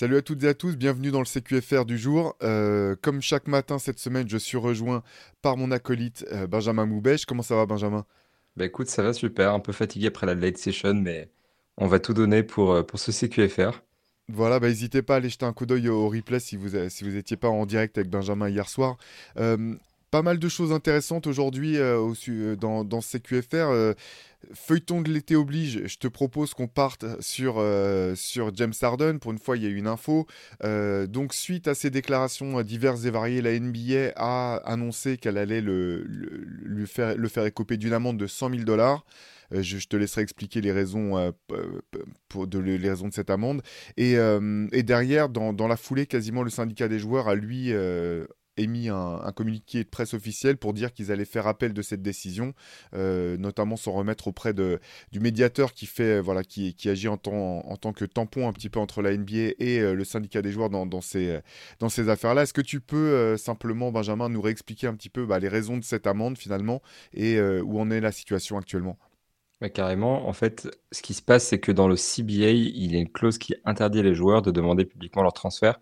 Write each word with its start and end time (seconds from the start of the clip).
Salut 0.00 0.16
à 0.16 0.22
toutes 0.22 0.42
et 0.44 0.48
à 0.48 0.54
tous, 0.54 0.78
bienvenue 0.78 1.10
dans 1.10 1.18
le 1.18 1.26
CQFR 1.26 1.84
du 1.84 1.98
jour. 1.98 2.34
Euh, 2.42 2.96
comme 3.02 3.20
chaque 3.20 3.46
matin 3.46 3.78
cette 3.78 3.98
semaine, 3.98 4.26
je 4.26 4.38
suis 4.38 4.56
rejoint 4.56 5.02
par 5.42 5.58
mon 5.58 5.70
acolyte 5.70 6.24
euh, 6.32 6.46
Benjamin 6.46 6.86
Moubèche. 6.86 7.26
Comment 7.26 7.42
ça 7.42 7.54
va 7.54 7.66
Benjamin? 7.66 8.06
Bah 8.56 8.64
écoute, 8.64 8.88
ça 8.88 9.02
va 9.02 9.12
super, 9.12 9.52
un 9.52 9.60
peu 9.60 9.72
fatigué 9.72 10.06
après 10.06 10.26
la 10.26 10.34
late 10.34 10.56
session, 10.56 10.94
mais 10.94 11.28
on 11.76 11.86
va 11.86 11.98
tout 11.98 12.14
donner 12.14 12.42
pour, 12.42 12.72
euh, 12.72 12.82
pour 12.82 12.98
ce 12.98 13.12
CQFR. 13.12 13.82
Voilà, 14.30 14.58
bah, 14.58 14.68
n'hésitez 14.68 15.02
pas 15.02 15.12
à 15.12 15.16
aller 15.18 15.28
jeter 15.28 15.44
un 15.44 15.52
coup 15.52 15.66
d'œil 15.66 15.90
au 15.90 16.08
replay 16.08 16.40
si 16.40 16.56
vous 16.56 16.70
n'étiez 16.70 16.88
si 16.88 17.04
vous 17.04 17.14
étiez 17.14 17.36
pas 17.36 17.48
en 17.48 17.66
direct 17.66 17.98
avec 17.98 18.08
Benjamin 18.08 18.48
hier 18.48 18.70
soir. 18.70 18.96
Pas 20.10 20.22
mal 20.22 20.40
de 20.40 20.48
choses 20.48 20.72
intéressantes 20.72 21.28
aujourd'hui 21.28 21.78
euh, 21.78 22.56
dans, 22.56 22.84
dans 22.84 23.00
ce 23.00 23.18
CQFR. 23.18 23.54
euh, 23.54 23.94
feuilleton 24.54 25.02
de 25.02 25.10
l'été 25.10 25.36
oblige, 25.36 25.86
je 25.86 25.96
te 25.98 26.08
propose 26.08 26.54
qu'on 26.54 26.68
parte 26.68 27.04
sur, 27.20 27.56
euh, 27.58 28.14
sur 28.14 28.54
James 28.54 28.72
Harden. 28.80 29.18
Pour 29.18 29.32
une 29.32 29.38
fois, 29.38 29.56
il 29.56 29.62
y 29.62 29.66
a 29.66 29.68
eu 29.68 29.76
une 29.76 29.86
info. 29.86 30.26
Euh, 30.64 31.06
donc, 31.06 31.34
suite 31.34 31.68
à 31.68 31.74
ces 31.74 31.90
déclarations 31.90 32.62
diverses 32.62 33.04
et 33.04 33.10
variées, 33.10 33.42
la 33.42 33.58
NBA 33.58 34.12
a 34.16 34.56
annoncé 34.64 35.18
qu'elle 35.18 35.38
allait 35.38 35.60
le, 35.60 36.04
lui 36.04 36.86
faire, 36.86 37.16
le 37.16 37.28
faire 37.28 37.44
écoper 37.44 37.76
d'une 37.76 37.92
amende 37.92 38.18
de 38.18 38.26
100 38.26 38.50
000 38.50 38.62
dollars. 38.64 39.04
Euh, 39.52 39.62
Je, 39.62 39.78
te 39.86 39.96
laisserai 39.96 40.22
expliquer 40.22 40.60
les 40.60 40.72
raisons, 40.72 41.16
de, 41.18 42.58
les 42.58 42.88
raisons 42.88 43.08
de 43.08 43.14
cette 43.14 43.30
amende. 43.30 43.62
Et, 43.96 44.14
et 44.14 44.82
derrière, 44.82 45.28
dans, 45.28 45.52
dans 45.52 45.68
la 45.68 45.76
foulée, 45.76 46.06
quasiment 46.06 46.42
le 46.42 46.50
syndicat 46.50 46.88
des 46.88 46.98
joueurs 46.98 47.28
a 47.28 47.34
lui 47.34 47.72
émis 48.60 48.88
un, 48.88 49.20
un 49.22 49.32
communiqué 49.32 49.84
de 49.84 49.88
presse 49.88 50.14
officiel 50.14 50.56
pour 50.56 50.72
dire 50.72 50.92
qu'ils 50.92 51.12
allaient 51.12 51.24
faire 51.24 51.46
appel 51.46 51.72
de 51.72 51.82
cette 51.82 52.02
décision, 52.02 52.54
euh, 52.94 53.36
notamment 53.36 53.76
s'en 53.76 53.92
remettre 53.92 54.28
auprès 54.28 54.54
de, 54.54 54.80
du 55.12 55.20
médiateur 55.20 55.72
qui 55.72 55.86
fait, 55.86 56.20
voilà, 56.20 56.44
qui, 56.44 56.74
qui 56.74 56.88
agit 56.88 57.08
en 57.08 57.16
tant, 57.16 57.66
en 57.66 57.76
tant 57.76 57.92
que 57.92 58.04
tampon 58.04 58.48
un 58.48 58.52
petit 58.52 58.68
peu 58.68 58.80
entre 58.80 59.02
la 59.02 59.16
NBA 59.16 59.54
et 59.58 59.80
euh, 59.80 59.94
le 59.94 60.04
syndicat 60.04 60.42
des 60.42 60.52
joueurs 60.52 60.70
dans, 60.70 60.86
dans 60.86 61.00
ces, 61.00 61.40
dans 61.78 61.88
ces 61.88 62.08
affaires-là. 62.08 62.42
Est-ce 62.42 62.54
que 62.54 62.60
tu 62.60 62.80
peux 62.80 62.96
euh, 62.96 63.36
simplement, 63.36 63.90
Benjamin, 63.92 64.28
nous 64.28 64.40
réexpliquer 64.40 64.86
un 64.86 64.94
petit 64.94 65.10
peu 65.10 65.26
bah, 65.26 65.38
les 65.38 65.48
raisons 65.48 65.76
de 65.76 65.84
cette 65.84 66.06
amende 66.06 66.38
finalement 66.38 66.82
et 67.12 67.36
euh, 67.36 67.62
où 67.62 67.80
en 67.80 67.90
est 67.90 68.00
la 68.00 68.12
situation 68.12 68.58
actuellement? 68.58 68.98
Bah, 69.60 69.68
carrément, 69.68 70.26
en 70.26 70.32
fait, 70.32 70.68
ce 70.90 71.02
qui 71.02 71.12
se 71.14 71.22
passe, 71.22 71.48
c'est 71.48 71.60
que 71.60 71.72
dans 71.72 71.86
le 71.88 71.96
CBA, 71.96 72.50
il 72.50 72.92
y 72.92 72.96
a 72.96 72.98
une 72.98 73.10
clause 73.10 73.36
qui 73.38 73.54
interdit 73.64 74.02
les 74.02 74.14
joueurs 74.14 74.42
de 74.42 74.50
demander 74.50 74.86
publiquement 74.86 75.22
leur 75.22 75.34
transfert. 75.34 75.78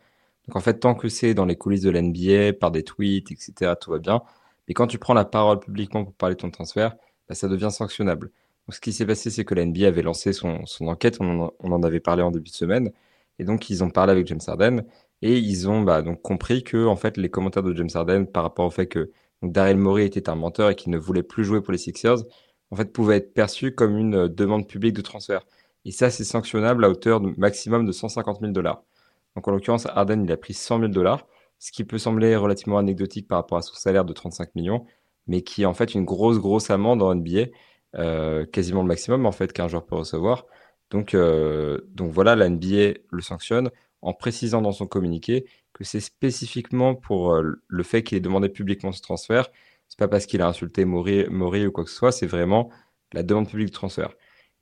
Donc 0.49 0.57
en 0.57 0.61
fait, 0.61 0.81
tant 0.81 0.95
que 0.95 1.09
c'est 1.09 1.35
dans 1.35 1.45
les 1.45 1.57
coulisses 1.57 1.83
de 1.83 1.91
l'NBA, 1.91 2.55
par 2.59 2.71
des 2.71 2.83
tweets, 2.83 3.31
etc., 3.31 3.75
tout 3.81 3.91
va 3.91 3.99
bien. 3.99 4.23
Mais 4.67 4.75
quand 4.75 4.87
tu 4.87 4.99
prends 4.99 5.15
la 5.15 5.25
parole 5.25 5.61
publiquement 5.61 6.05
pour 6.05 6.15
parler 6.15 6.35
de 6.37 6.41
ton 6.41 6.51
transfert, 6.51 6.97
bah, 7.29 7.35
ça 7.35 7.49
devient 7.49 7.71
sanctionnable. 7.71 8.31
Donc 8.67 8.75
ce 8.75 8.81
qui 8.81 8.93
s'est 8.93 9.07
passé, 9.07 9.31
c'est 9.31 9.45
que 9.45 9.55
la 9.55 9.63
avait 9.87 10.03
lancé 10.03 10.33
son, 10.33 10.65
enquête, 10.81 11.19
on 11.21 11.53
en, 11.61 11.83
avait 11.83 12.01
parlé 12.01 12.23
en 12.23 12.31
début 12.31 12.51
de 12.51 12.55
semaine, 12.55 12.91
et 13.39 13.45
donc 13.45 13.71
ils 13.71 13.85
ont 13.85 13.91
parlé 13.91 14.13
avec 14.13 14.27
James 14.27 14.41
Harden, 14.47 14.85
et 15.23 15.39
ils 15.39 15.69
ont 15.69 15.83
bah, 15.83 16.03
compris 16.23 16.65
que 16.65 16.87
en 16.87 16.97
fait 16.97 17.17
les 17.17 17.31
commentaires 17.31 17.63
de 17.63 17.75
James 17.75 17.89
Harden 17.95 18.27
par 18.27 18.43
rapport 18.43 18.67
au 18.67 18.71
fait 18.71 18.87
que 18.87 19.11
Daryl 19.43 19.77
Morey 19.77 20.05
était 20.07 20.29
un 20.29 20.35
menteur 20.35 20.71
et 20.71 20.75
qu'il 20.75 20.93
ne 20.93 20.99
voulait 20.99 21.23
plus 21.23 21.45
jouer 21.45 21.61
pour 21.61 21.73
les 21.73 21.79
Sixers, 21.79 22.19
en 22.71 22.77
fait, 22.77 22.93
pouvait 22.93 23.17
être 23.17 23.35
perçu 23.35 23.75
comme 23.75 23.97
une 23.97 24.15
euh, 24.15 24.29
demande 24.29 24.67
publique 24.69 24.95
de 24.95 25.01
transfert. 25.03 25.47
Et 25.85 25.93
ça, 25.93 26.11
c'est 26.11 26.25
sanctionnable 26.25 26.85
à 26.85 26.91
hauteur 26.91 27.21
de 27.21 27.33
maximum 27.39 27.87
de 27.87 27.93
150 27.93 28.41
000 28.41 28.53
dollars. 28.53 28.83
Donc, 29.39 29.47
en 29.47 29.53
l'occurrence, 29.53 29.87
Harden, 29.87 30.25
il 30.25 30.33
a 30.33 30.37
pris 30.37 30.53
100 30.53 30.81
000 30.81 30.89
dollars, 30.89 31.29
ce 31.61 31.71
qui 31.71 31.85
peut 31.85 31.99
sembler 31.99 32.35
relativement 32.35 32.79
anecdotique 32.79 33.29
par 33.29 33.39
rapport 33.39 33.59
à 33.59 33.63
son 33.63 33.75
salaire 33.75 34.05
de 34.05 34.13
35 34.13 34.57
millions, 34.57 34.85
mais 35.29 35.43
qui 35.43 35.63
est 35.63 35.65
en 35.65 35.75
fait 35.75 35.95
une 35.95 36.05
grosse, 36.05 36.39
grosse 36.39 36.71
amende 36.71 37.03
en 37.03 37.15
NBA, 37.15 37.47
euh, 37.95 38.45
quasiment 38.47 38.83
le 38.83 38.89
maximum 38.89 39.27
en 39.27 39.31
fait 39.33 39.53
qu'un 39.53 39.69
joueur 39.69 39.87
peut 39.87 39.95
recevoir. 39.95 40.45
Donc, 40.91 41.15
euh, 41.15 41.79
donc 41.95 42.11
voilà, 42.11 42.35
la 42.35 42.49
NBA 42.49 42.99
le 43.11 43.23
sanctionne 43.23 43.71
en 44.03 44.13
précisant 44.13 44.61
dans 44.61 44.73
son 44.73 44.89
communiqué 44.89 45.47
que 45.73 45.85
c'est 45.85 46.01
spécifiquement 46.01 46.97
pour 46.97 47.33
euh, 47.33 47.63
le 47.69 47.83
fait 47.85 48.03
qu'il 48.03 48.19
ait 48.19 48.21
demandé 48.21 48.49
publiquement 48.49 48.91
ce 48.91 49.03
transfert 49.03 49.51
c'est 49.89 49.99
pas 49.99 50.09
parce 50.09 50.27
qu'il 50.27 50.43
a 50.43 50.49
insulté 50.49 50.85
Maury, 50.85 51.27
ou 51.67 51.71
quoi 51.71 51.85
que 51.85 51.91
ce 51.91 51.97
soit, 51.97 52.11
c'est 52.13 52.27
vraiment 52.27 52.71
la 53.13 53.23
demande 53.23 53.49
publique 53.49 53.69
de 53.69 53.73
transfert. 53.73 54.11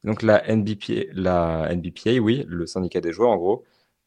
Donc 0.04 0.22
la 0.22 0.42
NBPA, 0.54 2.20
oui, 2.20 2.44
le 2.46 2.66
syndicat 2.66 3.00
des 3.00 3.12
joueurs 3.12 3.30
en 3.30 3.36
gros, 3.36 3.64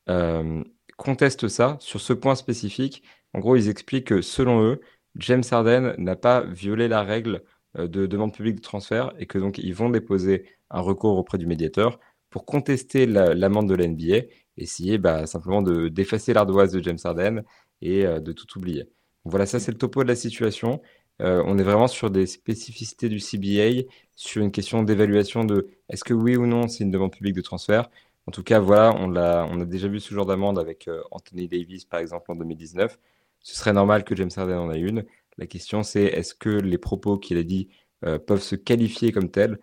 euh, 0.09 0.63
conteste 0.97 1.47
ça 1.47 1.77
sur 1.79 2.01
ce 2.01 2.13
point 2.13 2.35
spécifique. 2.35 3.03
En 3.33 3.39
gros, 3.39 3.55
ils 3.55 3.69
expliquent 3.69 4.07
que 4.07 4.21
selon 4.21 4.61
eux, 4.63 4.81
James 5.15 5.43
Harden 5.49 5.95
n'a 5.97 6.15
pas 6.15 6.41
violé 6.41 6.87
la 6.87 7.03
règle 7.03 7.43
euh, 7.77 7.87
de 7.87 8.05
demande 8.05 8.33
publique 8.33 8.55
de 8.57 8.61
transfert 8.61 9.13
et 9.19 9.25
que 9.25 9.37
donc 9.37 9.57
ils 9.57 9.73
vont 9.73 9.89
déposer 9.89 10.45
un 10.69 10.81
recours 10.81 11.17
auprès 11.17 11.37
du 11.37 11.47
médiateur 11.47 11.99
pour 12.29 12.45
contester 12.45 13.05
la- 13.05 13.33
l'amende 13.33 13.69
de 13.69 13.75
la 13.75 13.85
NBA, 13.85 14.21
essayer 14.57 14.97
bah, 14.97 15.25
simplement 15.25 15.61
de 15.61 15.87
d'effacer 15.89 16.33
l'ardoise 16.33 16.71
de 16.71 16.83
James 16.83 16.97
Harden 17.03 17.43
et 17.81 18.05
euh, 18.05 18.19
de 18.19 18.31
tout 18.31 18.47
oublier. 18.57 18.83
Donc 18.83 18.91
voilà, 19.31 19.45
ça 19.45 19.59
c'est 19.59 19.71
le 19.71 19.77
topo 19.77 20.03
de 20.03 20.07
la 20.09 20.15
situation. 20.15 20.81
Euh, 21.21 21.43
on 21.45 21.57
est 21.57 21.63
vraiment 21.63 21.87
sur 21.87 22.09
des 22.11 22.25
spécificités 22.27 23.09
du 23.09 23.19
CBA, 23.19 23.83
sur 24.15 24.41
une 24.41 24.51
question 24.51 24.83
d'évaluation 24.83 25.43
de 25.43 25.67
est-ce 25.89 26.03
que 26.03 26.13
oui 26.13 26.37
ou 26.37 26.45
non 26.47 26.67
c'est 26.67 26.83
une 26.83 26.91
demande 26.91 27.11
publique 27.11 27.35
de 27.35 27.41
transfert. 27.41 27.89
En 28.29 28.31
tout 28.31 28.43
cas, 28.43 28.59
voilà, 28.59 28.93
on 28.95 29.09
l'a, 29.09 29.47
on 29.49 29.59
a 29.59 29.65
déjà 29.65 29.87
vu 29.87 29.99
ce 29.99 30.13
genre 30.13 30.27
d'amende 30.27 30.59
avec 30.59 30.87
euh, 30.87 31.01
Anthony 31.09 31.47
Davis, 31.47 31.85
par 31.85 31.99
exemple, 31.99 32.31
en 32.31 32.35
2019. 32.35 32.99
Ce 33.39 33.55
serait 33.55 33.73
normal 33.73 34.03
que 34.03 34.15
James 34.15 34.29
Harden 34.35 34.59
en 34.59 34.71
ait 34.71 34.79
une. 34.79 35.03
La 35.39 35.47
question, 35.47 35.81
c'est 35.81 36.03
est-ce 36.03 36.35
que 36.35 36.49
les 36.49 36.77
propos 36.77 37.17
qu'il 37.17 37.39
a 37.39 37.43
dit 37.43 37.69
euh, 38.05 38.19
peuvent 38.19 38.43
se 38.43 38.55
qualifier 38.55 39.11
comme 39.11 39.31
tels? 39.31 39.59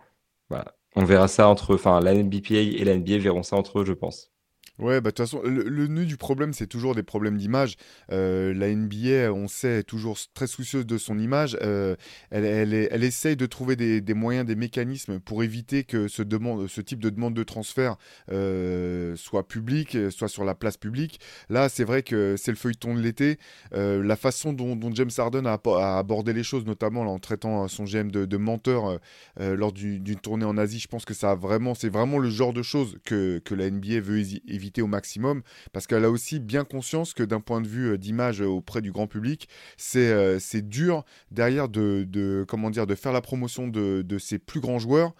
Voilà. 0.49 0.75
On 0.97 1.05
verra 1.05 1.29
ça 1.29 1.47
entre, 1.47 1.75
enfin, 1.75 2.01
la 2.01 2.13
NBPA 2.13 2.55
et 2.55 2.83
la 2.83 2.97
NBA 2.97 3.19
verront 3.19 3.41
ça 3.41 3.55
entre 3.55 3.79
eux, 3.79 3.85
je 3.85 3.93
pense. 3.93 4.33
Ouais, 4.79 5.01
bah 5.01 5.09
de 5.09 5.15
toute 5.15 5.25
façon, 5.25 5.41
le, 5.41 5.63
le 5.63 5.87
nœud 5.87 6.05
du 6.05 6.17
problème, 6.17 6.53
c'est 6.53 6.67
toujours 6.67 6.93
des 6.93 7.01
problèmes 7.01 7.37
d'image. 7.37 7.77
Euh, 8.11 8.53
la 8.53 8.67
NBA, 8.67 9.33
on 9.33 9.47
sait, 9.47 9.79
est 9.79 9.83
toujours 9.83 10.19
très 10.35 10.45
soucieuse 10.45 10.85
de 10.85 10.99
son 10.99 11.17
image. 11.17 11.57
Euh, 11.63 11.95
elle, 12.29 12.45
elle, 12.45 12.73
elle 12.91 13.03
essaye 13.03 13.35
de 13.35 13.47
trouver 13.47 13.75
des, 13.75 14.13
moyens, 14.13 14.45
des 14.45 14.55
mécanismes 14.55 15.19
pour 15.19 15.43
éviter 15.43 15.83
que 15.83 16.07
ce, 16.07 16.21
demande, 16.21 16.67
ce 16.67 16.79
type 16.81 16.99
de 16.99 17.09
demande 17.09 17.33
de 17.33 17.41
transfert 17.41 17.95
euh, 18.31 19.15
soit 19.15 19.47
public, 19.47 19.95
euh, 19.95 20.11
soit 20.11 20.27
sur 20.27 20.43
la 20.45 20.53
place 20.53 20.77
publique. 20.77 21.19
Là, 21.49 21.69
c'est 21.69 21.83
vrai 21.83 22.03
que 22.03 22.35
c'est 22.37 22.51
le 22.51 22.57
feuilleton 22.57 22.93
de 22.93 23.01
l'été. 23.01 23.39
La 23.71 24.15
façon 24.15 24.53
dont, 24.53 24.77
James 24.93 25.09
Harden 25.17 25.45
a, 25.47 25.59
abordé 25.97 26.33
les 26.33 26.43
choses, 26.43 26.65
notamment 26.65 27.01
en 27.01 27.17
traitant 27.19 27.67
son 27.67 27.85
GM 27.85 28.11
de, 28.11 28.37
menteur 28.37 28.99
lors 29.39 29.71
du- 29.71 29.99
d'une 29.99 30.19
tournée 30.19 30.45
en 30.45 30.57
Asie, 30.57 30.79
je 30.79 30.87
pense 30.87 31.05
que 31.05 31.13
ça 31.13 31.31
a 31.31 31.35
vraiment, 31.35 31.73
c'est 31.73 31.89
vraiment 31.89 32.19
le 32.19 32.29
genre 32.29 32.53
de 32.53 32.61
choses 32.61 32.97
que, 33.03 33.39
que 33.39 33.55
la 33.55 33.65
NBA 33.65 33.99
veut 34.01 34.19
hési- 34.19 34.41
au 34.81 34.87
maximum, 34.87 35.41
parce 35.73 35.87
qu'elle 35.87 36.05
a 36.05 36.11
aussi 36.11 36.39
bien 36.39 36.63
conscience 36.63 37.13
que 37.13 37.23
d'un 37.23 37.39
point 37.39 37.61
de 37.61 37.67
vue 37.67 37.93
euh, 37.93 37.97
d'image 37.97 38.41
euh, 38.41 38.45
auprès 38.45 38.81
du 38.81 38.91
grand 38.91 39.07
public, 39.07 39.47
c'est 39.77 40.11
euh, 40.11 40.39
c'est 40.39 40.67
dur 40.67 41.03
derrière 41.31 41.69
de, 41.69 42.05
de, 42.07 42.45
comment 42.47 42.69
dire, 42.69 42.87
de 42.87 42.95
faire 42.95 43.11
la 43.11 43.21
promotion 43.21 43.67
de, 43.67 44.01
de 44.01 44.17
ces 44.17 44.39
plus 44.39 44.59
grands 44.59 44.79
joueurs 44.79 45.13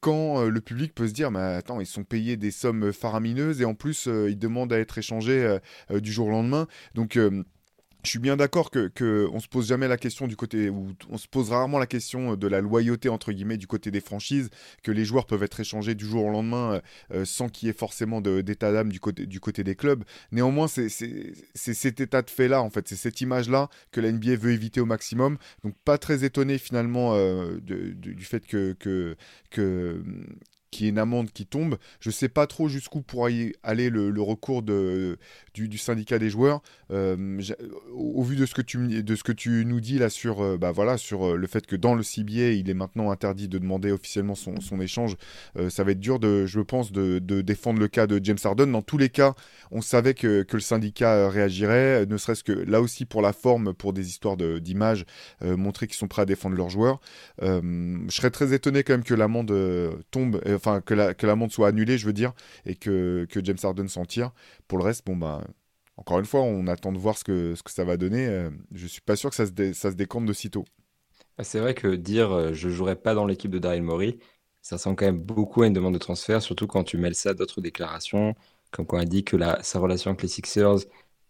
quand 0.00 0.44
le 0.44 0.60
public 0.60 0.94
peut 0.94 1.08
se 1.08 1.12
dire, 1.12 1.30
mais 1.30 1.40
attends, 1.40 1.80
ils 1.80 1.86
sont 1.86 2.04
payés 2.04 2.36
des 2.36 2.50
sommes 2.52 2.92
faramineuses 2.92 3.60
et 3.60 3.64
en 3.64 3.74
plus 3.74 4.06
ils 4.06 4.38
demandent 4.38 4.72
à 4.72 4.78
être 4.78 4.98
échangés 4.98 5.58
du 5.90 6.12
jour 6.12 6.28
au 6.28 6.30
lendemain. 6.30 6.66
Donc 6.94 7.18
je 8.02 8.10
suis 8.10 8.18
bien 8.18 8.36
d'accord 8.36 8.70
que, 8.70 8.88
que 8.88 9.28
se 9.40 9.48
pose 9.48 9.66
jamais 9.66 9.88
la 9.88 9.96
question 9.96 10.28
du 10.28 10.36
côté, 10.36 10.70
ou 10.70 10.88
on 11.08 11.18
se 11.18 11.26
pose 11.26 11.50
rarement 11.50 11.78
la 11.78 11.86
question 11.86 12.36
de 12.36 12.46
la 12.46 12.60
loyauté 12.60 13.08
entre 13.08 13.32
guillemets 13.32 13.56
du 13.56 13.66
côté 13.66 13.90
des 13.90 14.00
franchises, 14.00 14.50
que 14.82 14.92
les 14.92 15.04
joueurs 15.04 15.26
peuvent 15.26 15.42
être 15.42 15.58
échangés 15.58 15.94
du 15.94 16.06
jour 16.06 16.26
au 16.26 16.30
lendemain 16.30 16.74
euh, 16.74 16.80
euh, 17.12 17.24
sans 17.24 17.48
qu'il 17.48 17.66
y 17.66 17.70
ait 17.70 17.74
forcément 17.74 18.20
d'état 18.20 18.72
d'âme 18.72 18.90
du 18.90 19.00
côté, 19.00 19.26
du 19.26 19.40
côté 19.40 19.64
des 19.64 19.74
clubs. 19.74 20.04
Néanmoins, 20.30 20.68
c'est 20.68 20.88
cet 21.54 22.00
état 22.00 22.22
de 22.22 22.30
fait-là, 22.30 22.62
en 22.62 22.70
fait, 22.70 22.86
c'est 22.86 22.96
cette 22.96 23.20
image-là 23.20 23.68
que 23.90 24.00
la 24.00 24.12
NBA 24.12 24.36
veut 24.36 24.52
éviter 24.52 24.80
au 24.80 24.86
maximum. 24.86 25.38
Donc 25.64 25.74
pas 25.84 25.98
très 25.98 26.24
étonné 26.24 26.58
finalement 26.58 27.14
euh, 27.14 27.58
du 27.60 28.24
fait 28.24 28.46
que, 28.46 28.76
que 28.78 29.16
qu'il 30.70 30.86
y 30.86 30.88
ait 30.88 30.90
une 30.90 30.98
amende 30.98 31.30
qui 31.30 31.46
tombe. 31.46 31.76
Je 32.00 32.10
sais 32.10 32.28
pas 32.28 32.46
trop 32.46 32.68
jusqu'où 32.68 33.02
pourra 33.02 33.30
y 33.30 33.52
aller 33.62 33.90
le, 33.90 34.20
recours 34.20 34.62
du, 34.62 35.78
syndicat 35.78 36.18
des 36.18 36.30
joueurs. 36.30 36.62
Euh, 36.92 37.40
au, 37.92 38.22
vu 38.22 38.36
de 38.36 38.46
ce 38.46 38.54
que 38.54 38.62
tu, 38.62 39.02
de 39.02 39.16
ce 39.16 39.22
que 39.22 39.32
tu 39.32 39.64
nous 39.66 39.80
dis 39.80 39.98
là 39.98 40.10
sur, 40.10 40.42
euh, 40.42 40.56
bah 40.56 40.72
voilà, 40.72 40.96
sur 40.96 41.30
euh, 41.30 41.36
le 41.36 41.46
fait 41.46 41.66
que 41.66 41.76
dans 41.76 41.94
le 41.94 42.02
CBA, 42.02 42.52
il 42.52 42.68
est 42.68 42.74
maintenant 42.74 43.10
interdit 43.10 43.48
de 43.48 43.58
demander 43.58 43.92
officiellement 43.92 44.34
son, 44.34 44.80
échange, 44.80 45.16
ça 45.68 45.84
va 45.84 45.92
être 45.92 46.00
dur, 46.00 46.18
de, 46.18 46.46
je 46.46 46.60
pense, 46.60 46.92
de, 46.92 47.18
défendre 47.18 47.80
le 47.80 47.88
cas 47.88 48.06
de 48.06 48.20
James 48.22 48.38
Harden. 48.42 48.70
Dans 48.70 48.82
tous 48.82 48.98
les 48.98 49.08
cas, 49.08 49.34
on 49.70 49.82
savait 49.82 50.14
que, 50.14 50.42
que 50.42 50.56
le 50.56 50.62
syndicat 50.62 51.28
réagirait, 51.28 52.06
ne 52.06 52.16
serait-ce 52.16 52.44
que 52.44 52.52
là 52.52 52.80
aussi 52.80 53.04
pour 53.04 53.20
la 53.20 53.32
forme, 53.32 53.74
pour 53.74 53.92
des 53.92 54.08
histoires 54.08 54.36
d'image, 54.36 55.04
montrer 55.42 55.86
qu'ils 55.86 55.96
sont 55.96 56.08
prêts 56.08 56.22
à 56.22 56.26
défendre 56.26 56.56
leurs 56.56 56.70
joueurs. 56.70 57.00
Je 57.42 58.06
serais 58.08 58.30
très 58.30 58.52
étonné 58.54 58.82
quand 58.82 58.94
même 58.94 59.04
que 59.04 59.14
l'amende 59.14 59.52
tombe, 60.10 60.40
enfin 60.60 60.80
que 60.80 60.94
la, 60.94 61.14
que 61.14 61.26
l'amende 61.26 61.52
soit 61.52 61.68
annulée, 61.68 61.98
je 61.98 62.06
veux 62.06 62.12
dire, 62.12 62.32
et 62.66 62.76
que, 62.76 63.26
que 63.30 63.44
James 63.44 63.58
Harden 63.62 63.88
s'en 63.88 64.04
tire. 64.04 64.32
Pour 64.68 64.78
le 64.78 64.84
reste, 64.84 65.06
bon 65.06 65.16
bah, 65.16 65.42
encore 65.96 66.18
une 66.20 66.26
fois, 66.26 66.42
on 66.42 66.66
attend 66.66 66.92
de 66.92 66.98
voir 66.98 67.16
ce 67.18 67.24
que, 67.24 67.54
ce 67.54 67.62
que 67.62 67.70
ça 67.70 67.84
va 67.84 67.96
donner. 67.96 68.26
Euh, 68.28 68.50
je 68.72 68.86
suis 68.86 69.00
pas 69.02 69.16
sûr 69.16 69.30
que 69.30 69.36
ça 69.36 69.46
se, 69.46 69.52
dé- 69.52 69.74
ça 69.74 69.90
se 69.90 69.96
décante 69.96 70.26
de 70.26 70.32
sitôt. 70.32 70.64
Ah, 71.38 71.44
C'est 71.44 71.60
vrai 71.60 71.74
que 71.74 71.88
dire 71.88 72.30
euh, 72.32 72.52
je 72.52 72.68
jouerai 72.68 72.96
pas 72.96 73.14
dans 73.14 73.26
l'équipe 73.26 73.50
de 73.50 73.58
Daryl 73.58 73.82
Morey, 73.82 74.18
ça 74.62 74.76
ressemble 74.76 74.96
quand 74.96 75.06
même 75.06 75.20
beaucoup 75.20 75.62
à 75.62 75.66
une 75.66 75.72
demande 75.72 75.94
de 75.94 75.98
transfert, 75.98 76.42
surtout 76.42 76.66
quand 76.66 76.84
tu 76.84 76.98
mêles 76.98 77.14
ça 77.14 77.30
à 77.30 77.34
d'autres 77.34 77.60
déclarations, 77.60 78.34
comme 78.70 78.86
quand 78.86 78.98
elle 79.00 79.08
dit 79.08 79.24
que 79.24 79.36
la, 79.36 79.62
sa 79.62 79.78
relation 79.78 80.10
avec 80.10 80.22
les 80.22 80.28
Sixers 80.28 80.76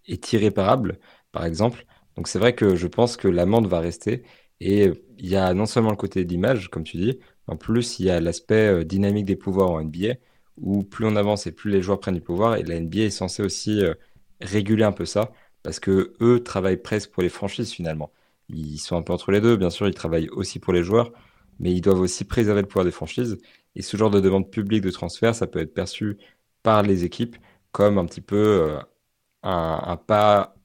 est 0.06 0.32
irréparable, 0.32 0.98
par 1.32 1.44
exemple. 1.44 1.84
Donc 2.16 2.28
c'est 2.28 2.38
vrai 2.38 2.54
que 2.54 2.74
je 2.76 2.86
pense 2.88 3.16
que 3.16 3.28
l'amende 3.28 3.66
va 3.68 3.80
rester. 3.80 4.24
Et 4.60 4.90
il 5.18 5.26
y 5.28 5.36
a 5.36 5.54
non 5.54 5.64
seulement 5.66 5.90
le 5.90 5.96
côté 5.96 6.24
d'image, 6.24 6.68
comme 6.70 6.84
tu 6.84 6.96
dis, 6.98 7.18
en 7.46 7.56
plus 7.56 7.98
il 7.98 8.06
y 8.06 8.10
a 8.10 8.20
l'aspect 8.20 8.68
euh, 8.68 8.84
dynamique 8.84 9.26
des 9.26 9.36
pouvoirs 9.36 9.70
en 9.70 9.80
NBA, 9.82 10.14
où 10.56 10.82
plus 10.84 11.06
on 11.06 11.16
avance 11.16 11.46
et 11.46 11.52
plus 11.52 11.70
les 11.70 11.82
joueurs 11.82 12.00
prennent 12.00 12.14
du 12.14 12.20
pouvoir. 12.20 12.56
Et 12.56 12.62
la 12.62 12.76
NBA 12.80 13.00
est 13.02 13.10
censée 13.10 13.42
aussi 13.42 13.80
euh, 13.84 13.94
réguler 14.40 14.84
un 14.84 14.92
peu 14.92 15.04
ça, 15.06 15.32
parce 15.62 15.80
que 15.80 16.14
eux 16.20 16.42
travaillent 16.42 16.76
presque 16.82 17.10
pour 17.12 17.22
les 17.22 17.28
franchises 17.28 17.72
finalement. 17.72 18.12
Ils 18.48 18.78
sont 18.78 18.96
un 18.96 19.02
peu 19.02 19.12
entre 19.12 19.30
les 19.32 19.40
deux, 19.40 19.56
bien 19.56 19.70
sûr, 19.70 19.86
ils 19.88 19.94
travaillent 19.94 20.28
aussi 20.30 20.58
pour 20.58 20.72
les 20.72 20.82
joueurs, 20.82 21.12
mais 21.58 21.72
ils 21.72 21.80
doivent 21.80 22.00
aussi 22.00 22.24
préserver 22.24 22.62
le 22.62 22.66
pouvoir 22.68 22.84
des 22.84 22.90
franchises. 22.90 23.38
Et 23.76 23.82
ce 23.82 23.96
genre 23.96 24.10
de 24.10 24.20
demande 24.20 24.50
publique 24.50 24.82
de 24.82 24.90
transfert, 24.90 25.34
ça 25.34 25.46
peut 25.46 25.60
être 25.60 25.74
perçu 25.74 26.18
par 26.62 26.82
les 26.82 27.04
équipes 27.04 27.36
comme 27.72 27.98
un 27.98 28.06
petit 28.06 28.20
peu 28.20 28.36
euh, 28.36 28.80
un, 29.42 29.96
pas 29.96 30.56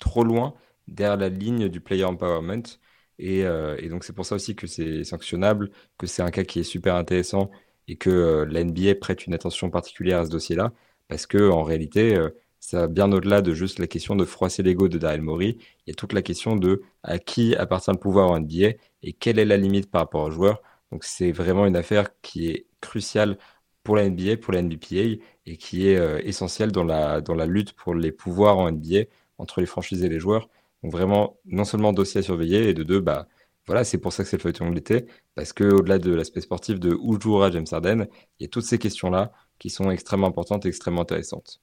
trop 0.00 0.24
loin 0.24 0.54
derrière 0.88 1.16
la 1.16 1.28
ligne 1.28 1.68
du 1.68 1.80
player 1.80 2.04
empowerment. 2.04 2.62
Et, 3.22 3.44
euh, 3.44 3.76
et 3.78 3.88
donc 3.88 4.04
c'est 4.04 4.12
pour 4.12 4.26
ça 4.26 4.34
aussi 4.34 4.56
que 4.56 4.66
c'est 4.66 5.04
sanctionnable, 5.04 5.70
que 5.98 6.06
c'est 6.06 6.22
un 6.22 6.30
cas 6.30 6.44
qui 6.44 6.60
est 6.60 6.64
super 6.64 6.96
intéressant 6.96 7.50
et 7.88 7.96
que 7.96 8.10
euh, 8.10 8.46
la 8.46 8.64
NBA 8.64 8.96
prête 8.96 9.26
une 9.26 9.34
attention 9.34 9.70
particulière 9.70 10.20
à 10.20 10.26
ce 10.26 10.30
dossier-là, 10.30 10.72
parce 11.08 11.26
que 11.26 11.50
en 11.50 11.62
réalité, 11.62 12.18
ça 12.60 12.82
va 12.82 12.86
bien 12.88 13.12
au-delà 13.12 13.42
de 13.42 13.54
juste 13.54 13.78
la 13.78 13.86
question 13.86 14.16
de 14.16 14.24
froisser 14.24 14.62
l'ego 14.62 14.88
de 14.88 14.98
Daryl 14.98 15.22
Morey. 15.22 15.56
Il 15.86 15.90
y 15.90 15.92
a 15.92 15.94
toute 15.94 16.12
la 16.12 16.22
question 16.22 16.56
de 16.56 16.82
à 17.02 17.18
qui 17.18 17.54
appartient 17.56 17.90
le 17.90 17.98
pouvoir 17.98 18.30
en 18.30 18.40
NBA 18.40 18.74
et 19.02 19.12
quelle 19.12 19.38
est 19.38 19.44
la 19.44 19.56
limite 19.56 19.90
par 19.90 20.02
rapport 20.02 20.22
aux 20.22 20.30
joueurs. 20.30 20.62
Donc 20.90 21.04
c'est 21.04 21.32
vraiment 21.32 21.66
une 21.66 21.76
affaire 21.76 22.08
qui 22.22 22.48
est 22.50 22.66
cruciale 22.80 23.38
pour 23.82 23.96
la 23.96 24.08
NBA, 24.08 24.36
pour 24.38 24.52
la 24.52 24.62
NBPA 24.62 25.20
et 25.46 25.56
qui 25.56 25.88
est 25.88 25.96
euh, 25.96 26.20
essentielle 26.24 26.72
dans 26.72 26.84
la, 26.84 27.20
dans 27.20 27.34
la 27.34 27.46
lutte 27.46 27.72
pour 27.72 27.94
les 27.94 28.12
pouvoirs 28.12 28.58
en 28.58 28.70
NBA 28.70 29.04
entre 29.38 29.60
les 29.60 29.66
franchises 29.66 30.04
et 30.04 30.08
les 30.08 30.20
joueurs. 30.20 30.48
Donc 30.82 30.92
vraiment, 30.92 31.38
non 31.44 31.64
seulement 31.64 31.92
dossier 31.92 32.20
à 32.20 32.22
surveiller 32.22 32.68
et 32.68 32.74
de 32.74 32.82
deux, 32.82 33.00
bah 33.00 33.28
voilà, 33.66 33.84
c'est 33.84 33.98
pour 33.98 34.12
ça 34.12 34.24
que 34.24 34.28
c'est 34.28 34.36
le 34.36 34.42
feuilleton 34.42 34.68
de 34.70 34.74
l'été, 34.74 35.06
parce 35.34 35.52
que 35.52 35.64
au-delà 35.64 35.98
de 35.98 36.12
l'aspect 36.12 36.40
sportif 36.40 36.80
de 36.80 36.94
où 37.00 37.20
jouera 37.20 37.50
James 37.50 37.66
Harden, 37.70 38.08
il 38.38 38.44
y 38.44 38.46
a 38.46 38.48
toutes 38.48 38.64
ces 38.64 38.78
questions-là 38.78 39.32
qui 39.58 39.70
sont 39.70 39.90
extrêmement 39.90 40.26
importantes 40.26 40.66
et 40.66 40.68
extrêmement 40.68 41.02
intéressantes. 41.02 41.60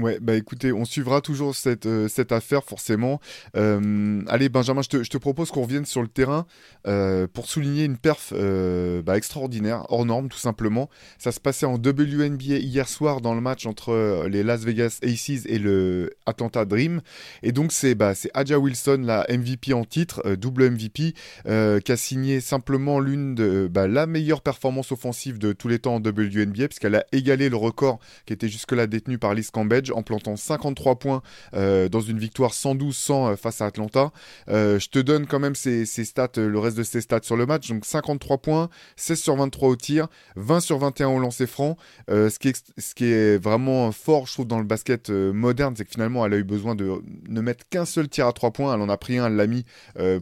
Ouais, 0.00 0.18
bah 0.22 0.36
écoutez, 0.36 0.72
on 0.72 0.86
suivra 0.86 1.20
toujours 1.20 1.54
cette, 1.54 1.84
euh, 1.84 2.08
cette 2.08 2.32
affaire 2.32 2.64
forcément. 2.64 3.20
Euh, 3.58 4.22
allez 4.26 4.48
Benjamin, 4.48 4.80
je 4.80 4.88
te, 4.88 5.02
je 5.02 5.10
te 5.10 5.18
propose 5.18 5.50
qu'on 5.50 5.64
revienne 5.64 5.84
sur 5.84 6.00
le 6.00 6.08
terrain 6.08 6.46
euh, 6.86 7.26
pour 7.30 7.44
souligner 7.46 7.84
une 7.84 7.98
perf 7.98 8.32
bah, 8.32 9.18
extraordinaire, 9.18 9.84
hors 9.90 10.06
norme 10.06 10.30
tout 10.30 10.38
simplement. 10.38 10.88
Ça 11.18 11.30
se 11.30 11.40
passait 11.40 11.66
en 11.66 11.74
WNBA 11.74 12.56
hier 12.56 12.88
soir 12.88 13.20
dans 13.20 13.34
le 13.34 13.42
match 13.42 13.66
entre 13.66 14.24
les 14.30 14.42
Las 14.42 14.64
Vegas 14.64 14.98
Aces 15.02 15.44
et 15.44 15.58
le 15.58 16.14
Atlanta 16.24 16.64
Dream. 16.64 17.02
Et 17.42 17.52
donc 17.52 17.70
c'est 17.70 17.94
bah, 17.94 18.14
Aja 18.32 18.58
Wilson, 18.58 19.02
la 19.04 19.26
MVP 19.28 19.74
en 19.74 19.84
titre, 19.84 20.36
double 20.36 20.70
MVP, 20.70 21.12
qui 21.44 21.92
a 21.92 21.96
signé 21.98 22.40
simplement 22.40 22.98
l'une 22.98 23.34
de 23.34 23.68
bah, 23.70 23.88
la 23.88 24.06
meilleure 24.06 24.40
performance 24.40 24.90
offensive 24.90 25.38
de 25.38 25.52
tous 25.52 25.68
les 25.68 25.80
temps 25.80 25.96
en 25.96 26.00
WNBA, 26.00 26.68
puisqu'elle 26.68 26.94
a 26.94 27.04
égalé 27.12 27.50
le 27.50 27.56
record 27.56 27.98
qui 28.24 28.32
était 28.32 28.48
jusque-là 28.48 28.86
détenu 28.86 29.18
par 29.18 29.34
Liz 29.34 29.50
Campbell 29.50 29.81
en 29.90 30.02
plantant 30.02 30.36
53 30.36 30.98
points 30.98 31.22
euh, 31.54 31.88
dans 31.88 32.00
une 32.00 32.18
victoire 32.18 32.52
112-100 32.52 33.32
euh, 33.32 33.36
face 33.36 33.60
à 33.60 33.66
Atlanta. 33.66 34.12
Euh, 34.48 34.78
je 34.78 34.88
te 34.88 34.98
donne 34.98 35.26
quand 35.26 35.38
même 35.38 35.54
le 35.64 36.58
reste 36.58 36.76
de 36.76 36.82
ces 36.82 37.00
stats 37.00 37.20
sur 37.22 37.36
le 37.36 37.46
match. 37.46 37.68
Donc 37.68 37.84
53 37.84 38.38
points, 38.38 38.68
16 38.96 39.20
sur 39.20 39.36
23 39.36 39.68
au 39.68 39.76
tir, 39.76 40.08
20 40.36 40.60
sur 40.60 40.78
21 40.78 41.08
au 41.08 41.18
lancer 41.18 41.46
franc. 41.46 41.76
ce, 42.08 42.38
qui 42.38 42.48
est, 42.48 42.72
ce 42.78 42.94
qui 42.94 43.06
est 43.06 43.38
vraiment 43.38 43.92
fort, 43.92 44.26
je 44.26 44.34
trouve, 44.34 44.46
dans 44.46 44.58
le 44.58 44.64
basket 44.64 45.10
moderne, 45.10 45.74
c'est 45.76 45.84
que 45.84 45.90
finalement, 45.90 46.24
elle 46.26 46.34
a 46.34 46.36
eu 46.36 46.44
besoin 46.44 46.74
de 46.74 47.02
ne 47.28 47.40
mettre 47.40 47.68
qu'un 47.68 47.84
seul 47.84 48.08
tir 48.08 48.26
à 48.26 48.32
3 48.32 48.52
points. 48.52 48.74
Elle 48.74 48.80
en 48.80 48.88
a 48.88 48.96
pris 48.96 49.18
un, 49.18 49.26
elle 49.26 49.36
l'a 49.36 49.46
mis 49.46 49.64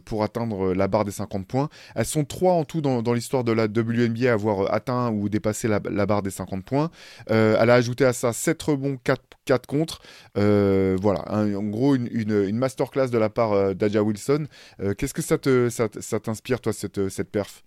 pour 0.05 0.23
atteindre 0.23 0.73
la 0.73 0.87
barre 0.87 1.05
des 1.05 1.11
50 1.11 1.47
points. 1.47 1.69
Elles 1.95 2.05
sont 2.05 2.23
3 2.23 2.53
en 2.53 2.65
tout 2.65 2.81
dans, 2.81 3.13
l'histoire 3.13 3.43
de 3.43 3.51
la 3.51 3.65
WNBA 3.65 4.29
à 4.29 4.33
avoir 4.33 4.73
atteint 4.73 5.11
ou 5.11 5.29
dépassé 5.29 5.67
la, 5.67 5.79
barre 5.79 6.21
des 6.21 6.29
50 6.29 6.63
points. 6.63 6.89
elle 7.27 7.69
a 7.69 7.73
ajouté 7.73 8.05
à 8.05 8.13
ça 8.13 8.33
7 8.33 8.61
rebonds, 8.63 8.97
4, 9.03 9.21
4 9.45 9.65
contre. 9.65 10.01
Euh, 10.37 10.97
voilà, 11.01 11.23
en 11.31 11.63
gros, 11.63 11.95
une, 11.95 12.57
masterclass 12.57 13.09
de 13.09 13.17
la 13.17 13.29
part 13.29 13.53
euh, 13.53 13.73
d'Aja 13.73 14.03
Wilson. 14.03 14.47
Euh, 14.79 14.93
qu'est-ce 14.93 15.13
que 15.13 15.21
ça 15.21 15.37
ça, 15.69 16.19
t'inspire, 16.19 16.61
toi, 16.61 16.73
cette, 16.73 17.09
cette 17.09 17.31
perf? 17.31 17.63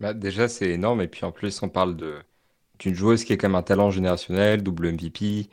Bah, 0.00 0.14
Déjà, 0.14 0.48
c'est 0.48 0.70
énorme. 0.70 1.00
Et 1.00 1.08
puis 1.08 1.24
en 1.24 1.32
plus, 1.32 1.62
on 1.62 1.68
parle 1.68 1.96
d'une 2.78 2.94
joueuse 2.94 3.24
qui 3.24 3.32
est 3.32 3.42
même 3.42 3.54
un 3.54 3.62
talent 3.62 3.90
générationnel, 3.90 4.62
double 4.62 4.92
MVP, 4.92 5.48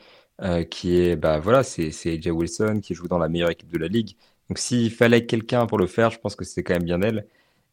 qui 0.69 0.97
est, 0.97 1.15
bah 1.15 1.39
voilà, 1.39 1.63
c'est 1.63 1.89
Aja 2.05 2.31
Wilson 2.31 2.79
qui 2.81 2.93
joue 2.93 3.07
dans 3.07 3.17
la 3.17 3.29
meilleure 3.29 3.49
équipe 3.51 3.71
de 3.71 3.77
la 3.77 3.87
ligue. 3.87 4.15
Donc 4.49 4.59
s'il 4.59 4.91
fallait 4.91 5.25
quelqu'un 5.25 5.65
pour 5.65 5.77
le 5.77 5.87
faire, 5.87 6.11
je 6.11 6.19
pense 6.19 6.35
que 6.35 6.45
c'est 6.45 6.61
quand 6.61 6.73
même 6.73 6.83
bien 6.83 7.01
elle. 7.01 7.27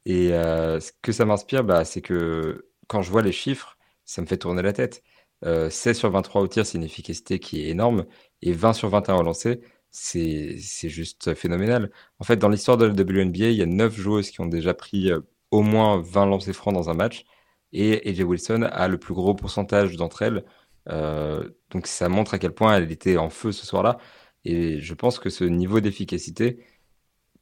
Et 0.07 0.29
ce 0.31 0.93
que 1.03 1.13
ça 1.13 1.25
m'inspire, 1.25 1.65
bah, 1.65 1.85
c'est 1.85 2.01
que 2.03 2.67
quand 2.87 3.03
je 3.03 3.11
vois 3.11 3.23
les 3.23 3.33
chiffres, 3.33 3.77
ça 4.05 4.23
me 4.23 4.27
fait 4.27 4.37
tourner 4.39 4.63
la 4.63 4.73
tête. 4.73 5.03
16 5.43 5.49
euh, 5.89 5.95
sur 5.95 6.11
23 6.11 6.43
au 6.43 6.49
tir, 6.49 6.67
c'est 6.67 6.79
une 6.79 6.85
efficacité 6.85 7.39
qui 7.39 7.63
est 7.63 7.69
énorme. 7.69 8.05
Et 8.43 8.53
20 8.53 8.73
sur 8.75 8.89
21 8.89 9.17
au 9.17 9.23
lancer, 9.23 9.61
c'est 9.91 10.59
juste 10.89 11.35
phénoménal. 11.35 11.91
En 12.19 12.25
fait, 12.25 12.37
dans 12.37 12.49
l'histoire 12.49 12.77
de 12.79 12.87
la 12.87 12.93
WNBA, 12.93 13.51
il 13.51 13.57
y 13.57 13.63
a 13.63 13.67
9 13.67 13.95
joueuses 13.95 14.31
qui 14.31 14.41
ont 14.41 14.47
déjà 14.47 14.75
pris 14.75 15.11
euh, 15.11 15.21
au 15.51 15.63
moins 15.63 16.01
20 16.01 16.27
lancers 16.27 16.55
francs 16.55 16.75
dans 16.75 16.91
un 16.91 16.95
match. 16.95 17.25
Et 17.73 18.09
AJ 18.09 18.23
Wilson 18.23 18.63
a 18.71 18.89
le 18.89 18.99
plus 18.99 19.15
gros 19.15 19.35
pourcentage 19.35 19.97
d'entre 19.97 20.23
elles. 20.23 20.45
Euh, 20.89 21.49
donc 21.71 21.87
ça 21.87 22.09
montre 22.09 22.35
à 22.35 22.39
quel 22.39 22.53
point 22.53 22.77
elle 22.77 22.91
était 22.93 23.17
en 23.17 23.31
feu 23.31 23.53
ce 23.53 23.67
soir-là. 23.67 23.99
Et 24.45 24.81
je 24.81 24.95
pense 24.95 25.19
que 25.19 25.31
ce 25.31 25.45
niveau 25.45 25.81
d'efficacité, 25.81 26.59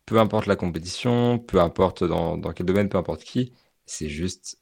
peu 0.07 0.19
importe 0.21 0.47
la 0.47 0.57
compétition, 0.57 1.39
peu 1.39 1.61
importe 1.61 2.05
dans, 2.05 2.37
dans 2.39 2.53
quel 2.53 2.67
domaine, 2.67 2.89
peu 2.89 2.99
importe 2.99 3.25
qui, 3.25 3.53
c'est 3.87 4.09
juste 4.09 4.59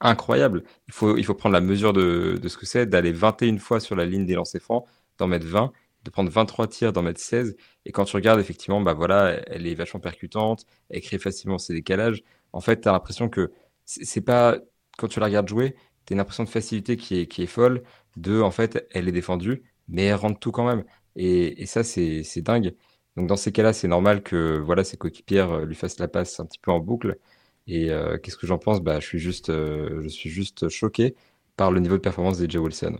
incroyable. 0.00 0.62
Il 0.88 0.94
faut, 0.94 1.16
il 1.16 1.24
faut 1.24 1.34
prendre 1.34 1.52
la 1.54 1.60
mesure 1.60 1.92
de, 1.92 2.38
de 2.40 2.48
ce 2.48 2.56
que 2.58 2.66
c'est 2.66 2.86
d'aller 2.86 3.12
21 3.12 3.58
fois 3.58 3.80
sur 3.80 3.96
la 3.96 4.04
ligne 4.06 4.26
des 4.26 4.34
lancers 4.34 4.60
francs, 4.60 4.86
d'en 5.18 5.26
mettre 5.26 5.46
20, 5.46 5.72
de 6.04 6.10
prendre 6.10 6.30
23 6.30 6.68
tirs, 6.68 6.92
d'en 6.92 7.02
mettre 7.02 7.20
16. 7.20 7.56
Et 7.84 7.92
quand 7.92 8.04
tu 8.04 8.16
regardes, 8.16 8.40
effectivement, 8.40 8.80
bah 8.80 8.94
voilà, 8.94 9.40
elle 9.48 9.66
est 9.66 9.74
vachement 9.74 10.00
percutante, 10.00 10.64
elle 10.90 11.00
crée 11.00 11.18
facilement 11.18 11.58
ses 11.58 11.74
décalages. 11.74 12.22
En 12.52 12.60
fait, 12.60 12.80
tu 12.82 12.88
as 12.88 12.92
l'impression 12.92 13.28
que 13.28 13.52
c'est 13.84 14.20
pas, 14.20 14.58
quand 14.98 15.08
tu 15.08 15.20
la 15.20 15.26
regardes 15.26 15.48
jouer, 15.48 15.74
tu 16.06 16.12
as 16.12 16.14
une 16.14 16.20
impression 16.20 16.44
de 16.44 16.48
facilité 16.48 16.96
qui 16.96 17.20
est, 17.20 17.26
qui 17.26 17.42
est 17.42 17.46
folle, 17.46 17.82
de, 18.16 18.40
en 18.40 18.50
fait, 18.50 18.86
elle 18.92 19.08
est 19.08 19.12
défendue, 19.12 19.62
mais 19.88 20.04
elle 20.06 20.14
rentre 20.16 20.38
tout 20.40 20.52
quand 20.52 20.66
même. 20.66 20.84
Et, 21.16 21.62
et 21.62 21.66
ça, 21.66 21.84
c'est 21.84 22.22
dingue. 22.42 22.74
Donc 23.16 23.26
dans 23.28 23.36
ces 23.36 23.52
cas-là, 23.52 23.72
c'est 23.72 23.88
normal 23.88 24.22
que 24.22 24.58
voilà, 24.58 24.84
ses 24.84 24.96
coéquipières 24.96 25.50
euh, 25.52 25.64
lui 25.64 25.74
fassent 25.74 25.98
la 25.98 26.08
passe 26.08 26.38
un 26.40 26.46
petit 26.46 26.58
peu 26.58 26.70
en 26.70 26.80
boucle. 26.80 27.18
Et 27.66 27.90
euh, 27.90 28.18
qu'est-ce 28.18 28.36
que 28.36 28.46
j'en 28.46 28.58
pense? 28.58 28.80
Bah, 28.80 29.00
je, 29.00 29.06
suis 29.06 29.18
juste, 29.18 29.50
euh, 29.50 30.02
je 30.02 30.08
suis 30.08 30.30
juste 30.30 30.68
choqué 30.68 31.14
par 31.56 31.70
le 31.70 31.80
niveau 31.80 31.96
de 31.96 32.02
performance 32.02 32.38
des 32.38 32.48
Jay 32.48 32.58
Wilson. 32.58 32.98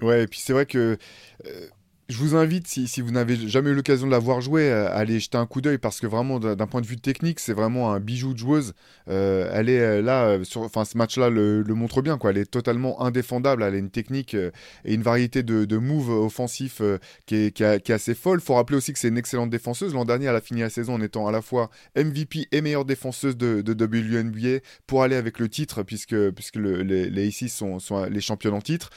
Ouais, 0.00 0.24
et 0.24 0.26
puis 0.26 0.40
c'est 0.40 0.52
vrai 0.52 0.66
que 0.66 0.98
euh, 1.46 1.66
je 2.08 2.18
vous 2.18 2.36
invite, 2.36 2.68
si, 2.68 3.00
vous 3.00 3.10
n'avez 3.10 3.48
jamais 3.48 3.70
eu 3.70 3.74
l'occasion 3.74 4.06
de 4.06 4.12
la 4.12 4.20
voir 4.20 4.40
jouer, 4.40 4.70
à 4.70 4.94
aller 4.94 5.18
jeter 5.18 5.38
un 5.38 5.46
coup 5.46 5.60
d'œil 5.60 5.78
parce 5.78 5.98
que 5.98 6.06
vraiment, 6.06 6.38
d'un 6.38 6.66
point 6.68 6.80
de 6.80 6.86
vue 6.86 6.98
technique, 6.98 7.40
c'est 7.40 7.52
vraiment 7.52 7.92
un 7.92 7.98
bijou 7.98 8.32
de 8.32 8.38
joueuse. 8.38 8.74
Euh, 9.08 9.50
elle 9.52 9.68
est 9.68 9.80
euh, 9.80 10.02
là, 10.02 10.26
euh, 10.26 10.44
enfin, 10.56 10.84
ce 10.84 10.96
match-là 10.96 11.30
le, 11.30 11.64
montre 11.68 12.02
bien, 12.02 12.16
quoi. 12.16 12.30
Elle 12.30 12.38
est 12.38 12.50
totalement 12.50 13.02
indéfendable. 13.02 13.64
Elle 13.64 13.74
a 13.74 13.78
une 13.78 13.90
technique 13.90 14.34
et 14.34 14.94
une 14.94 15.02
variété 15.02 15.42
de, 15.42 15.64
de 15.64 15.76
moves 15.78 16.10
offensifs 16.10 16.80
qui, 17.26 17.34
est, 17.34 17.90
assez 17.90 18.14
folle. 18.14 18.40
Faut 18.40 18.54
rappeler 18.54 18.76
aussi 18.76 18.92
que 18.92 19.00
c'est 19.00 19.08
une 19.08 19.18
excellente 19.18 19.50
défenseuse. 19.50 19.92
L'an 19.92 20.04
dernier, 20.04 20.26
elle 20.26 20.36
a 20.36 20.40
fini 20.40 20.60
la 20.60 20.70
saison 20.70 20.94
en 20.94 21.00
étant 21.00 21.26
à 21.26 21.32
la 21.32 21.42
fois 21.42 21.70
MVP 21.96 22.46
et 22.52 22.60
meilleure 22.60 22.84
défenseuse 22.84 23.36
de, 23.36 23.64
WNBA 23.66 24.60
pour 24.86 25.02
aller 25.02 25.16
avec 25.16 25.40
le 25.40 25.48
titre, 25.48 25.82
puisque, 25.82 26.16
puisque 26.30 26.56
le, 26.56 26.82
les, 26.82 27.10
les 27.10 27.26
ici 27.26 27.48
sont, 27.48 27.80
sont 27.80 28.04
les 28.04 28.20
championnes 28.20 28.54
en 28.54 28.60
titre. 28.60 28.90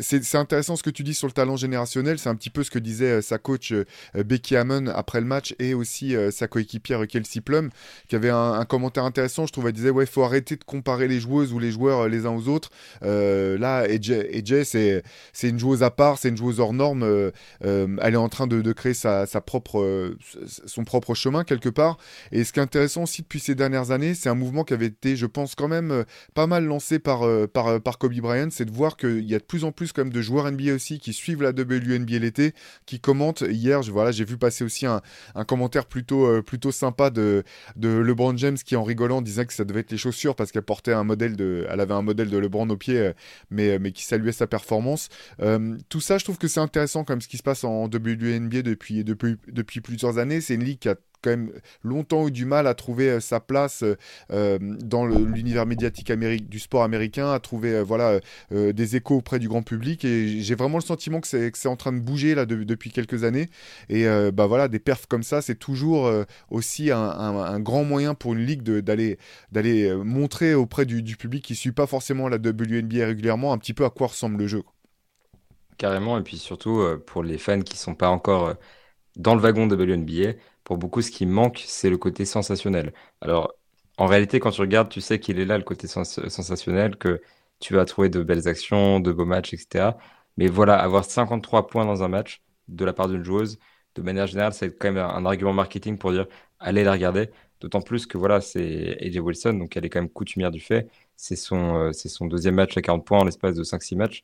c'est 0.00 0.34
intéressant 0.34 0.76
ce 0.76 0.82
que 0.82 0.90
tu 0.90 1.02
dis 1.02 1.14
sur 1.14 1.26
le 1.26 1.32
talent 1.32 1.56
générationnel 1.56 2.17
c'est 2.18 2.28
un 2.28 2.34
petit 2.34 2.50
peu 2.50 2.62
ce 2.62 2.70
que 2.70 2.78
disait 2.78 3.12
euh, 3.12 3.22
sa 3.22 3.38
coach 3.38 3.72
euh, 3.72 3.84
Becky 4.14 4.56
Hammond 4.56 4.86
après 4.88 5.20
le 5.20 5.26
match 5.26 5.54
et 5.58 5.74
aussi 5.74 6.14
euh, 6.14 6.30
sa 6.30 6.48
coéquipière 6.48 7.06
Kelsey 7.06 7.40
Plum, 7.40 7.70
qui 8.08 8.16
avait 8.16 8.30
un, 8.30 8.64
commentaire 8.64 9.04
intéressant. 9.04 9.46
Je 9.46 9.52
trouve, 9.52 9.66
elle 9.66 9.72
disait 9.72 9.90
Ouais, 9.90 10.06
faut 10.06 10.22
arrêter 10.22 10.56
de 10.56 10.64
comparer 10.64 11.08
les 11.08 11.20
joueuses 11.20 11.52
ou 11.52 11.58
les 11.58 11.70
joueurs 11.70 12.08
les 12.08 12.26
uns 12.26 12.30
aux 12.30 12.48
autres. 12.48 12.70
là, 13.02 13.78
AJ, 13.78 14.64
c'est, 14.64 15.02
c'est 15.32 15.48
une 15.48 15.58
joueuse 15.58 15.82
à 15.82 15.90
part, 15.90 16.18
c'est 16.18 16.28
une 16.28 16.36
joueuse 16.36 16.60
hors 16.60 16.74
norme. 16.74 17.30
elle 17.60 18.14
est 18.14 18.16
en 18.16 18.28
train 18.28 18.46
de, 18.46 18.72
créer 18.72 18.94
sa, 18.94 19.26
propre, 19.40 20.14
son 20.66 20.84
propre 20.84 21.14
chemin 21.14 21.44
quelque 21.44 21.68
part. 21.68 21.98
Et 22.32 22.44
ce 22.44 22.52
qui 22.52 22.58
est 22.58 22.62
intéressant 22.62 23.04
aussi 23.04 23.22
depuis 23.22 23.40
ces 23.40 23.54
dernières 23.54 23.90
années, 23.90 24.14
c'est 24.14 24.28
un 24.28 24.34
mouvement 24.34 24.64
qui 24.64 24.74
avait 24.74 24.86
été, 24.86 25.16
je 25.16 25.26
pense, 25.26 25.54
quand 25.54 25.68
même 25.68 26.04
pas 26.34 26.46
mal 26.46 26.64
lancé 26.64 26.98
par, 26.98 27.22
par, 27.48 27.80
par 27.80 27.98
Kobe 27.98 28.14
Bryant, 28.20 28.48
c'est 28.50 28.64
de 28.64 28.72
voir 28.72 28.96
qu'il 28.96 29.28
y 29.28 29.34
a 29.34 29.38
de 29.38 29.44
plus 29.44 29.64
en 29.64 29.72
plus 29.72 29.92
quand 29.92 30.04
même 30.04 30.12
de 30.12 30.22
joueurs 30.22 30.50
NBA 30.50 30.74
aussi 30.74 30.98
qui 30.98 31.12
suivent 31.12 31.42
la 31.42 31.50
WNBA 31.50 32.07
L'été, 32.16 32.54
qui 32.86 33.00
commente 33.00 33.42
hier. 33.42 33.82
Je, 33.82 33.92
voilà, 33.92 34.12
j'ai 34.12 34.24
vu 34.24 34.38
passer 34.38 34.64
aussi 34.64 34.86
un, 34.86 35.02
commentaire 35.46 35.86
plutôt, 35.86 36.42
plutôt 36.42 36.72
sympa 36.72 37.10
de, 37.10 37.44
de 37.76 37.88
LeBron 37.88 38.36
James 38.36 38.56
qui, 38.56 38.76
en 38.76 38.82
rigolant, 38.82 39.22
disait 39.22 39.46
que 39.46 39.52
ça 39.52 39.64
devait 39.64 39.80
être 39.80 39.90
les 39.90 39.98
chaussures 39.98 40.34
parce 40.34 40.52
qu'elle 40.52 40.62
portait 40.62 40.92
un 40.92 41.04
modèle 41.04 41.36
de, 41.36 41.66
elle 41.70 41.80
avait 41.80 41.94
un 41.94 42.02
modèle 42.02 42.30
de 42.30 42.38
LeBron 42.38 42.68
au 42.70 42.76
pied, 42.76 43.12
mais, 43.50 43.78
mais 43.78 43.92
qui 43.92 44.04
saluait 44.04 44.32
sa 44.32 44.46
performance. 44.46 45.08
tout 45.88 46.00
ça, 46.00 46.18
je 46.18 46.24
trouve 46.24 46.38
que 46.38 46.48
c'est 46.48 46.60
intéressant 46.60 47.04
comme 47.04 47.20
ce 47.20 47.28
qui 47.28 47.36
se 47.36 47.42
passe 47.42 47.64
en 47.64 47.84
WNBA 47.84 48.62
depuis, 48.62 49.04
depuis, 49.04 49.36
depuis 49.48 49.80
plusieurs 49.80 50.18
années. 50.18 50.40
C'est 50.40 50.54
une 50.54 50.64
ligue 50.64 50.78
qui 50.78 50.88
a 50.88 50.96
quand 51.22 51.30
même 51.30 51.52
longtemps 51.82 52.28
eu 52.28 52.30
du 52.30 52.44
mal 52.44 52.66
à 52.66 52.74
trouver 52.74 53.10
euh, 53.10 53.20
sa 53.20 53.40
place 53.40 53.82
euh, 53.82 53.96
euh, 54.30 54.58
dans 54.60 55.06
l'univers 55.06 55.66
médiatique 55.66 56.12
du 56.12 56.58
sport 56.58 56.82
américain, 56.82 57.30
à 57.32 57.38
trouver 57.38 57.82
voilà, 57.82 58.20
des 58.50 58.96
échos 58.96 59.16
auprès 59.16 59.38
du 59.38 59.48
grand 59.48 59.62
public. 59.62 60.04
Et 60.04 60.40
j'ai 60.40 60.54
vraiment 60.54 60.78
le 60.78 60.82
sentiment 60.82 61.20
que 61.20 61.26
c'est 61.26 61.68
en 61.68 61.76
train 61.76 61.92
de 61.92 62.00
bouger 62.00 62.34
là 62.34 62.46
depuis 62.46 62.90
quelques 62.90 63.24
années. 63.24 63.48
Et 63.88 64.06
bah 64.32 64.46
voilà, 64.46 64.68
des 64.68 64.78
perfs 64.78 65.06
comme 65.06 65.22
ça, 65.22 65.42
c'est 65.42 65.56
toujours 65.56 66.10
aussi 66.50 66.90
un, 66.90 67.60
grand 67.60 67.84
moyen 67.84 68.14
pour 68.14 68.34
une 68.34 68.44
ligue 68.44 68.62
d'aller 68.62 69.18
montrer 70.02 70.54
auprès 70.54 70.86
du, 70.86 71.16
public 71.16 71.44
qui 71.44 71.54
suit 71.54 71.72
pas 71.72 71.86
forcément 71.86 72.28
la 72.28 72.36
WNBA 72.36 73.06
régulièrement 73.06 73.52
un 73.52 73.58
petit 73.58 73.74
peu 73.74 73.84
à 73.84 73.90
quoi 73.90 74.06
ressemble 74.08 74.38
le 74.38 74.46
jeu. 74.46 74.62
Carrément, 75.76 76.18
et 76.18 76.22
puis 76.22 76.38
surtout 76.38 76.82
pour 77.06 77.22
les 77.22 77.38
fans 77.38 77.60
qui 77.60 77.74
ne 77.74 77.78
sont 77.78 77.94
pas 77.94 78.08
encore 78.08 78.54
dans 79.16 79.34
le 79.34 79.40
wagon 79.40 79.68
WNBA, 79.68 80.34
pour 80.68 80.78
beaucoup, 80.78 81.00
ce 81.02 81.10
qui 81.10 81.24
manque, 81.26 81.64
c'est 81.66 81.88
le 81.90 81.96
côté 81.98 82.26
sensationnel. 82.26 82.92
Alors, 83.22 83.54
en 83.96 84.06
réalité, 84.06 84.38
quand 84.38 84.50
tu 84.50 84.60
regardes, 84.60 84.90
tu 84.90 85.00
sais 85.00 85.18
qu'il 85.18 85.40
est 85.40 85.46
là, 85.46 85.56
le 85.58 85.64
côté 85.64 85.88
sensationnel, 85.88 86.96
que 86.98 87.22
tu 87.58 87.74
vas 87.74 87.86
trouver 87.86 88.10
de 88.10 88.22
belles 88.22 88.48
actions, 88.48 89.00
de 89.00 89.10
beaux 89.12 89.24
matchs, 89.24 89.54
etc. 89.54 89.96
Mais 90.36 90.48
voilà, 90.48 90.78
avoir 90.78 91.04
53 91.06 91.68
points 91.68 91.86
dans 91.86 92.02
un 92.04 92.08
match 92.08 92.42
de 92.68 92.84
la 92.84 92.92
part 92.92 93.08
d'une 93.08 93.24
joueuse, 93.24 93.58
de 93.94 94.02
manière 94.02 94.26
générale, 94.26 94.52
c'est 94.52 94.76
quand 94.78 94.92
même 94.92 95.02
un 95.02 95.24
argument 95.24 95.54
marketing 95.54 95.96
pour 95.98 96.12
dire 96.12 96.26
allez 96.60 96.84
la 96.84 96.92
regarder. 96.92 97.30
D'autant 97.60 97.80
plus 97.80 98.06
que 98.06 98.18
voilà, 98.18 98.40
c'est 98.42 98.98
AJ 99.00 99.18
Wilson, 99.20 99.54
donc 99.54 99.76
elle 99.76 99.86
est 99.86 99.88
quand 99.88 100.00
même 100.00 100.10
coutumière 100.10 100.50
du 100.50 100.60
fait. 100.60 100.88
C'est 101.16 101.34
son, 101.36 101.76
euh, 101.76 101.92
son 101.92 102.26
deuxième 102.26 102.56
match 102.56 102.76
à 102.76 102.82
40 102.82 103.06
points 103.06 103.20
en 103.20 103.24
l'espace 103.24 103.54
de 103.56 103.64
5-6 103.64 103.96
matchs. 103.96 104.22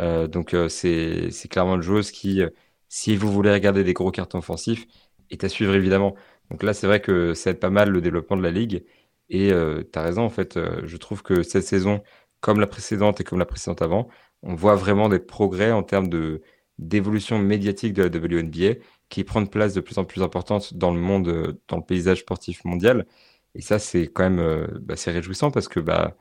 Euh, 0.00 0.28
donc 0.28 0.54
euh, 0.54 0.68
c'est 0.68 1.30
clairement 1.50 1.76
une 1.76 1.82
joueuse 1.82 2.10
qui, 2.12 2.42
si 2.88 3.16
vous 3.16 3.32
voulez 3.32 3.52
regarder 3.52 3.84
des 3.84 3.94
gros 3.94 4.10
cartons 4.10 4.38
offensifs, 4.38 4.86
est 5.30 5.44
à 5.44 5.48
suivre 5.48 5.74
évidemment. 5.74 6.14
Donc 6.50 6.62
là, 6.62 6.74
c'est 6.74 6.86
vrai 6.86 7.00
que 7.00 7.34
ça 7.34 7.50
aide 7.50 7.60
pas 7.60 7.70
mal 7.70 7.90
le 7.90 8.00
développement 8.00 8.36
de 8.36 8.42
la 8.42 8.50
ligue. 8.50 8.84
Et 9.28 9.52
euh, 9.52 9.82
tu 9.90 9.98
as 9.98 10.02
raison, 10.02 10.22
en 10.22 10.30
fait, 10.30 10.56
euh, 10.56 10.80
je 10.84 10.96
trouve 10.96 11.22
que 11.22 11.42
cette 11.42 11.64
saison, 11.64 12.02
comme 12.40 12.60
la 12.60 12.66
précédente 12.66 13.20
et 13.20 13.24
comme 13.24 13.38
la 13.38 13.46
précédente 13.46 13.82
avant, 13.82 14.08
on 14.42 14.54
voit 14.54 14.76
vraiment 14.76 15.08
des 15.08 15.18
progrès 15.18 15.72
en 15.72 15.82
termes 15.82 16.08
de 16.08 16.42
d'évolution 16.78 17.38
médiatique 17.40 17.92
de 17.92 18.04
la 18.04 18.08
WNBA 18.08 18.80
qui 19.08 19.24
prend 19.24 19.40
une 19.40 19.48
place 19.48 19.74
de 19.74 19.80
plus 19.80 19.98
en 19.98 20.04
plus 20.04 20.22
importante 20.22 20.74
dans 20.74 20.92
le 20.94 21.00
monde, 21.00 21.58
dans 21.68 21.76
le 21.78 21.82
paysage 21.84 22.20
sportif 22.20 22.64
mondial. 22.64 23.06
Et 23.54 23.62
ça, 23.62 23.78
c'est 23.78 24.06
quand 24.08 24.22
même 24.24 24.38
euh, 24.40 24.66
bah, 24.80 24.96
c'est 24.96 25.10
réjouissant 25.10 25.50
parce 25.50 25.68
que 25.68 25.80
bah, 25.80 26.16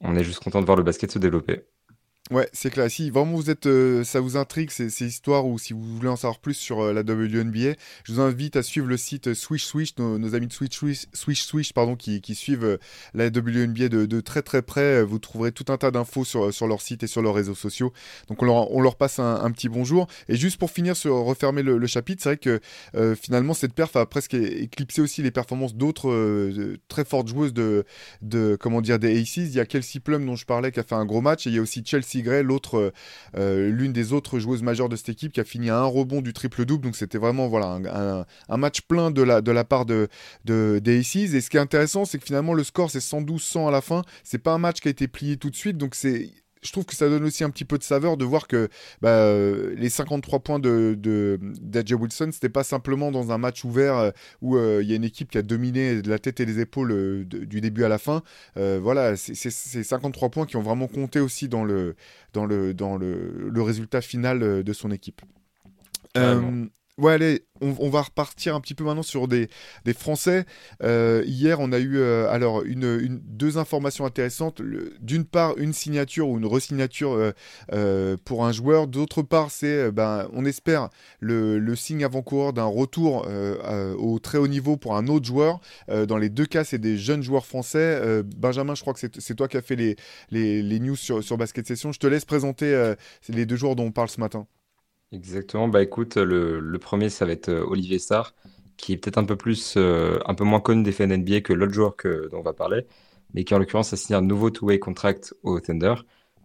on 0.00 0.16
est 0.16 0.24
juste 0.24 0.42
content 0.44 0.60
de 0.60 0.66
voir 0.66 0.76
le 0.78 0.84
basket 0.84 1.10
se 1.12 1.18
développer. 1.18 1.64
Ouais, 2.30 2.46
c'est 2.52 2.68
clair. 2.68 2.90
Si 2.90 3.08
vraiment 3.08 3.32
vous 3.32 3.48
êtes, 3.48 3.64
euh, 3.64 4.04
ça 4.04 4.20
vous 4.20 4.36
intrigue 4.36 4.70
ces, 4.70 5.06
histoires 5.06 5.46
ou 5.46 5.58
si 5.58 5.72
vous 5.72 5.82
voulez 5.82 6.08
en 6.08 6.16
savoir 6.16 6.38
plus 6.38 6.52
sur 6.52 6.80
euh, 6.80 6.92
la 6.92 7.00
WNBA, 7.00 7.72
je 8.04 8.12
vous 8.12 8.20
invite 8.20 8.56
à 8.56 8.62
suivre 8.62 8.86
le 8.86 8.98
site 8.98 9.32
Swish 9.32 9.64
Swish, 9.64 9.96
nos, 9.96 10.34
amis 10.34 10.46
de 10.46 10.52
Swish 10.52 10.72
Swish, 10.72 11.06
Swish, 11.14 11.44
Swish 11.44 11.72
pardon, 11.72 11.96
qui, 11.96 12.20
suivent 12.34 12.64
euh, 12.64 12.76
la 13.14 13.28
WNBA 13.28 13.88
de, 13.88 14.20
très 14.20 14.42
très 14.42 14.60
près. 14.60 15.02
Vous 15.02 15.18
trouverez 15.18 15.52
tout 15.52 15.64
un 15.72 15.78
tas 15.78 15.90
d'infos 15.90 16.26
sur, 16.26 16.68
leur 16.68 16.82
site 16.82 17.02
et 17.02 17.06
sur 17.06 17.22
leurs 17.22 17.34
réseaux 17.34 17.54
sociaux. 17.54 17.94
Donc 18.28 18.42
on 18.42 18.80
leur, 18.82 18.96
passe 18.96 19.20
un, 19.20 19.50
petit 19.50 19.70
bonjour. 19.70 20.06
Et 20.28 20.36
juste 20.36 20.58
pour 20.58 20.70
finir 20.70 20.96
sur 20.96 21.14
refermer 21.16 21.62
le, 21.62 21.86
chapitre, 21.86 22.22
c'est 22.22 22.28
vrai 22.28 22.36
que 22.36 22.60
finalement 23.14 23.54
cette 23.54 23.72
perf 23.72 23.96
a 23.96 24.04
presque 24.04 24.34
éclipsé 24.34 25.00
aussi 25.00 25.22
les 25.22 25.30
performances 25.30 25.74
d'autres 25.74 26.76
très 26.88 27.04
fortes 27.06 27.28
joueuses 27.28 27.54
de 27.54 28.56
comment 28.60 28.82
dire 28.82 28.98
des 28.98 29.18
Aces. 29.18 29.36
Il 29.36 29.54
y 29.54 29.60
a 29.60 29.66
Kelsey 29.66 30.00
Plum 30.00 30.26
dont 30.26 30.36
je 30.36 30.44
parlais 30.44 30.72
qui 30.72 30.80
a 30.80 30.82
fait 30.82 30.94
un 30.94 31.06
gros 31.06 31.22
match 31.22 31.46
et 31.46 31.50
il 31.50 31.56
y 31.56 31.58
a 31.58 31.62
aussi 31.62 31.82
Chelsea 31.84 32.17
l'autre, 32.22 32.92
euh, 33.36 33.70
l'une 33.70 33.92
des 33.92 34.12
autres 34.12 34.38
joueuses 34.38 34.62
majeures 34.62 34.88
de 34.88 34.96
cette 34.96 35.08
équipe, 35.08 35.32
qui 35.32 35.40
a 35.40 35.44
fini 35.44 35.70
à 35.70 35.78
un 35.78 35.84
rebond 35.84 36.20
du 36.20 36.32
triple-double. 36.32 36.84
Donc 36.84 36.96
c'était 36.96 37.18
vraiment 37.18 37.48
voilà, 37.48 37.78
un, 38.48 38.56
match 38.56 38.82
plein 38.82 39.10
de 39.10 39.22
la, 39.22 39.64
part 39.64 39.86
de, 39.86 40.08
de, 40.44 40.80
des 40.82 41.00
Aces. 41.00 41.34
Et 41.34 41.40
ce 41.40 41.50
qui 41.50 41.56
est 41.56 41.60
intéressant, 41.60 42.04
c'est 42.04 42.18
que 42.18 42.24
finalement 42.24 42.54
le 42.54 42.64
score 42.64 42.90
c'est 42.90 42.98
112-100 42.98 43.68
à 43.68 43.70
la 43.70 43.80
fin. 43.80 44.02
C'est 44.24 44.38
pas 44.38 44.52
un 44.52 44.58
match 44.58 44.80
qui 44.80 44.88
a 44.88 44.90
été 44.90 45.08
plié 45.08 45.36
tout 45.36 45.50
de 45.50 45.56
suite. 45.56 45.76
Donc 45.76 45.94
c'est 45.94 46.30
je 46.62 46.72
trouve 46.72 46.84
que 46.84 46.94
ça 46.94 47.08
donne 47.08 47.24
aussi 47.24 47.44
un 47.44 47.50
petit 47.50 47.64
peu 47.64 47.78
de 47.78 47.82
saveur 47.82 48.16
de 48.16 48.24
voir 48.24 48.46
que 48.46 48.68
bah, 49.00 49.10
euh, 49.10 49.74
les 49.76 49.88
53 49.88 50.40
points 50.40 50.58
de, 50.58 50.96
de 50.98 51.94
Wilson, 51.94 52.30
c'était 52.32 52.48
pas 52.48 52.64
simplement 52.64 53.10
dans 53.10 53.32
un 53.32 53.38
match 53.38 53.64
ouvert 53.64 53.96
euh, 53.96 54.10
où 54.42 54.56
euh, 54.56 54.80
il 54.82 54.88
y 54.88 54.92
a 54.92 54.96
une 54.96 55.04
équipe 55.04 55.30
qui 55.30 55.38
a 55.38 55.42
dominé 55.42 56.02
de 56.02 56.10
la 56.10 56.18
tête 56.18 56.40
et 56.40 56.44
les 56.44 56.60
épaules 56.60 57.24
du 57.26 57.60
début 57.60 57.84
à 57.84 57.88
la 57.88 57.98
fin. 57.98 58.22
voilà, 58.56 59.16
c'est 59.16 59.50
53 59.50 60.30
points 60.30 60.46
qui 60.46 60.56
ont 60.56 60.62
vraiment 60.62 60.88
compté 60.88 61.20
aussi 61.20 61.48
dans 61.48 61.64
le, 61.64 61.94
dans 62.32 62.46
le, 62.46 62.74
dans 62.74 62.96
le, 62.96 63.48
le 63.50 63.62
résultat 63.62 64.00
final 64.00 64.62
de 64.62 64.72
son 64.72 64.90
équipe. 64.90 65.22
Ouais, 66.98 67.12
allez, 67.12 67.44
on, 67.60 67.90
va 67.90 68.02
repartir 68.02 68.56
un 68.56 68.60
petit 68.60 68.74
peu 68.74 68.82
maintenant 68.82 69.04
sur 69.04 69.28
des, 69.28 69.48
Français. 69.96 70.44
Euh, 70.82 71.22
hier, 71.26 71.60
on 71.60 71.70
a 71.70 71.78
eu 71.78 71.98
euh, 71.98 72.28
alors 72.28 72.64
deux 72.66 73.56
informations 73.56 74.04
intéressantes. 74.04 74.60
D'une 75.00 75.24
part, 75.24 75.56
une 75.58 75.72
signature 75.72 76.28
ou 76.28 76.38
une 76.38 76.46
resignature 76.46 77.32
euh, 77.72 78.16
pour 78.24 78.44
un 78.44 78.50
joueur. 78.50 78.88
D'autre 78.88 79.22
part, 79.22 79.52
c'est, 79.52 79.92
ben, 79.92 80.28
on 80.32 80.44
espère, 80.44 80.88
le, 81.20 81.74
signe 81.76 82.04
avant-coureur 82.04 82.52
d'un 82.52 82.64
retour 82.64 83.28
au 83.98 84.18
très 84.18 84.38
haut 84.38 84.48
niveau 84.48 84.76
pour 84.76 84.96
un 84.96 85.06
autre 85.06 85.26
joueur. 85.26 85.60
dans 85.88 86.18
les 86.18 86.28
deux 86.28 86.46
cas, 86.46 86.64
c'est 86.64 86.78
des 86.78 86.96
jeunes 86.96 87.22
joueurs 87.22 87.46
français. 87.46 88.22
Benjamin, 88.36 88.74
je 88.74 88.80
crois 88.80 88.94
que 88.94 89.00
c'est 89.00 89.34
toi 89.36 89.46
qui 89.46 89.56
as 89.56 89.62
fait 89.62 89.76
les 90.30 90.80
news 90.80 90.96
sur, 90.96 91.22
sur 91.22 91.36
Basket 91.38 91.66
Session. 91.66 91.92
Je 91.92 92.00
te 92.00 92.08
laisse 92.08 92.24
présenter 92.24 92.94
les 93.28 93.46
deux 93.46 93.56
joueurs 93.56 93.76
dont 93.76 93.84
on 93.84 93.92
parle 93.92 94.08
ce 94.08 94.20
matin. 94.20 94.46
Exactement. 95.12 95.68
Bah 95.68 95.82
écoute, 95.82 96.16
le, 96.16 96.78
premier, 96.78 97.08
ça 97.08 97.24
va 97.24 97.32
être 97.32 97.48
euh, 97.48 97.64
Olivier 97.64 97.98
Sarr, 97.98 98.34
qui 98.76 98.92
est 98.92 98.96
peut-être 98.98 99.16
un 99.18 99.24
peu 99.24 99.36
plus, 99.36 99.74
euh, 99.76 100.18
un 100.26 100.34
peu 100.34 100.44
moins 100.44 100.60
connu 100.60 100.82
des 100.82 100.92
fans 100.92 101.06
NBA 101.06 101.40
que 101.40 101.52
l'autre 101.54 101.72
joueur 101.72 101.96
que, 101.96 102.28
dont 102.30 102.38
on 102.40 102.42
va 102.42 102.52
parler, 102.52 102.86
mais 103.32 103.44
qui 103.44 103.54
en 103.54 103.58
l'occurrence 103.58 103.92
a 103.92 103.96
signé 103.96 104.16
un 104.18 104.22
nouveau 104.22 104.50
two-way 104.50 104.78
contract 104.78 105.34
au 105.42 105.60
Thunder. 105.60 105.94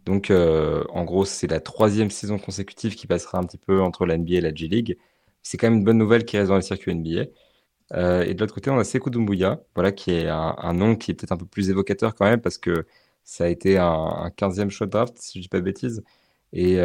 Donc, 0.06 0.32
euh, 0.32 0.84
en 0.90 1.04
gros, 1.04 1.26
c'est 1.26 1.48
la 1.48 1.60
troisième 1.60 2.10
saison 2.10 2.38
consécutive 2.38 2.96
qui 2.96 3.08
passera 3.08 3.38
un 3.38 3.44
petit 3.44 3.58
peu 3.58 3.82
entre 3.82 4.06
la 4.06 4.18
NBA 4.18 4.36
et 4.36 4.42
la 4.42 4.54
G 4.54 4.68
League. 4.68 4.98
C'est 5.42 5.58
quand 5.58 5.68
même 5.70 5.80
une 5.80 5.86
bonne 5.86 5.98
nouvelle 5.98 6.26
qui 6.26 6.38
reste 6.38 6.50
dans 6.50 6.56
les 6.56 6.62
circuits 6.62 6.94
NBA. 6.96 7.26
et 8.26 8.34
de 8.34 8.40
l'autre 8.40 8.54
côté, 8.56 8.70
on 8.70 8.80
a 8.80 8.84
Sekou 8.84 9.10
Doumbouya, 9.10 9.62
voilà, 9.76 9.92
qui 9.92 10.12
est 10.12 10.28
un, 10.30 10.74
nom 10.74 10.96
qui 10.96 11.12
est 11.12 11.14
peut-être 11.16 11.32
un 11.34 11.38
peu 11.38 11.46
plus 11.46 11.70
évocateur 11.70 12.16
quand 12.16 12.26
même, 12.26 12.42
parce 12.42 12.58
que 12.58 12.86
ça 13.24 13.46
a 13.46 13.48
été 13.48 13.78
un, 13.78 13.86
un 13.86 14.30
15e 14.30 14.70
choix 14.70 14.88
de 14.88 14.92
draft, 14.92 15.16
si 15.20 15.40
je 15.40 15.44
dis 15.44 15.50
pas 15.50 15.60
de 15.60 15.66
bêtises. 15.66 16.04
Et, 16.54 16.80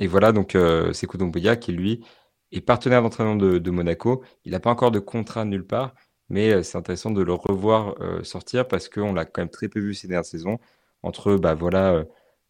et 0.00 0.06
voilà, 0.06 0.32
donc 0.32 0.54
euh, 0.54 0.92
Sekou 0.92 1.16
Doumbouya 1.18 1.56
qui, 1.56 1.72
lui, 1.72 2.04
est 2.52 2.60
partenaire 2.60 3.02
d'entraînement 3.02 3.36
de, 3.36 3.70
Monaco. 3.70 4.24
Il 4.44 4.52
n'a 4.52 4.60
pas 4.60 4.70
encore 4.70 4.90
de 4.90 4.98
contrat 4.98 5.44
nulle 5.44 5.66
part, 5.66 5.94
mais 6.28 6.52
euh, 6.52 6.62
c'est 6.62 6.78
intéressant 6.78 7.10
de 7.10 7.22
le 7.22 7.32
revoir 7.32 7.94
euh, 8.00 8.22
sortir 8.22 8.68
parce 8.68 8.88
qu'on 8.88 9.12
l'a 9.14 9.24
quand 9.24 9.42
même 9.42 9.50
très 9.50 9.68
peu 9.68 9.80
vu 9.80 9.94
ces 9.94 10.08
dernières 10.08 10.24
saisons. 10.26 10.58
Entre 11.02 11.36
bah, 11.36 11.54
voilà, 11.54 12.04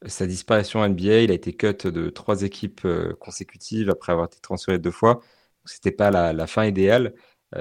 sa 0.06 0.26
disparition 0.26 0.86
NBA, 0.88 1.22
il 1.22 1.30
a 1.30 1.34
été 1.34 1.52
cut 1.54 1.88
de 1.90 2.10
trois 2.10 2.42
équipes 2.42 2.86
consécutives 3.20 3.90
après 3.90 4.12
avoir 4.12 4.26
été 4.26 4.40
transféré 4.40 4.78
deux 4.78 4.90
fois. 4.90 5.20
C'était 5.64 5.90
pas 5.92 6.10
la, 6.10 6.46
fin 6.46 6.64
idéale. 6.64 7.14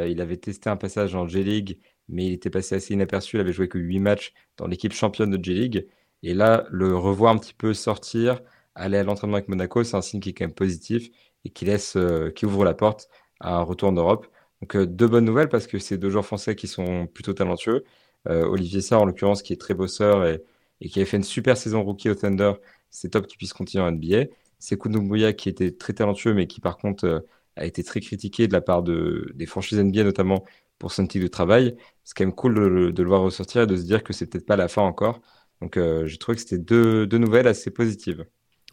il 0.08 0.22
avait 0.22 0.38
testé 0.38 0.70
un 0.70 0.78
passage 0.78 1.16
en 1.16 1.28
G-League, 1.28 1.80
mais 2.08 2.28
il 2.28 2.34
était 2.34 2.50
passé 2.50 2.76
assez 2.76 2.94
inaperçu. 2.94 3.38
Il 3.38 3.40
avait 3.42 3.54
joué 3.54 3.68
que 3.68 3.80
huit 3.80 4.00
matchs 4.00 4.34
dans 4.58 4.68
l'équipe 4.68 4.94
championne 4.94 5.32
de 5.32 5.44
G-League. 5.44 5.88
Et 6.24 6.34
là, 6.34 6.66
le 6.72 6.96
revoir 6.96 7.34
un 7.34 7.38
petit 7.38 7.54
peu 7.54 7.74
sortir, 7.74 8.42
aller 8.76 8.98
à 8.98 9.04
l'entraînement 9.04 9.38
avec 9.38 9.50
Monaco, 9.50 9.84
c'est 9.84 9.96
un 9.98 10.02
signe 10.02 10.20
qui 10.20 10.30
est 10.30 10.34
quand 10.34 10.46
même 10.46 10.54
positif 10.54 11.10
et 11.46 11.50
qui 11.50 11.66
laisse, 11.66 11.96
euh, 11.98 12.32
qui 12.32 12.46
ouvre 12.46 12.66
la 12.66 12.74
porte 12.74 13.10
à 13.40 13.56
un 13.58 13.62
retour 13.62 13.90
en 13.90 13.94
Europe. 13.94 14.28
Donc 14.62 14.76
euh, 14.76 14.86
deux 14.86 15.08
bonnes 15.08 15.26
nouvelles 15.26 15.50
parce 15.50 15.68
que 15.68 15.80
c'est 15.80 15.98
deux 15.98 16.10
joueurs 16.10 16.26
français 16.26 16.56
qui 16.56 16.68
sont 16.68 17.08
plutôt 17.08 17.34
talentueux. 17.34 17.84
Euh, 18.28 18.46
Olivier 18.46 18.82
Sarr 18.82 19.02
en 19.02 19.06
l'occurrence 19.06 19.42
qui 19.44 19.54
est 19.54 19.58
très 19.58 19.74
bosseur 19.74 20.26
et, 20.26 20.44
et, 20.82 20.90
qui 20.90 21.00
avait 21.00 21.06
fait 21.06 21.18
une 21.18 21.24
super 21.24 21.58
saison 21.58 21.84
rookie 21.84 22.10
au 22.10 22.16
Thunder, 22.16 22.54
c'est 22.90 23.10
top 23.10 23.28
qu'il 23.28 23.38
puisse 23.38 23.54
continuer 23.54 23.84
en 23.84 23.92
NBA. 23.92 24.26
C'est 24.60 24.80
Doumbouya 24.82 25.34
qui 25.34 25.50
était 25.50 25.72
très 25.72 25.94
talentueux 25.94 26.34
mais 26.34 26.48
qui 26.48 26.62
par 26.62 26.78
contre 26.78 27.26
a 27.56 27.66
été 27.66 27.84
très 27.84 28.02
critiqué 28.02 28.48
de 28.48 28.54
la 28.54 28.62
part 28.62 28.84
de, 28.84 29.32
des 29.36 29.46
franchises 29.46 29.80
NBA 29.80 30.04
notamment 30.04 30.44
pour 30.80 30.92
son 30.92 31.08
type 31.08 31.22
de 31.22 31.28
travail. 31.28 31.78
C'est 32.04 32.16
quand 32.18 32.26
même 32.26 32.36
cool 32.36 32.56
de, 32.94 33.02
le 33.04 33.08
voir 33.08 33.22
ressortir 33.22 33.64
et 33.64 33.68
de 33.68 33.76
se 33.78 33.84
dire 33.84 34.04
que 34.04 34.14
c'est 34.14 34.28
peut-être 34.28 34.46
pas 34.46 34.56
la 34.58 34.68
fin 34.68 34.82
encore. 34.82 35.22
Donc 35.62 35.80
j'ai 36.06 36.18
trouvé 36.18 36.36
que 36.36 36.42
c'était 36.42 36.58
deux 36.58 37.18
nouvelles 37.18 37.48
assez 37.48 37.72
positives. 37.72 38.26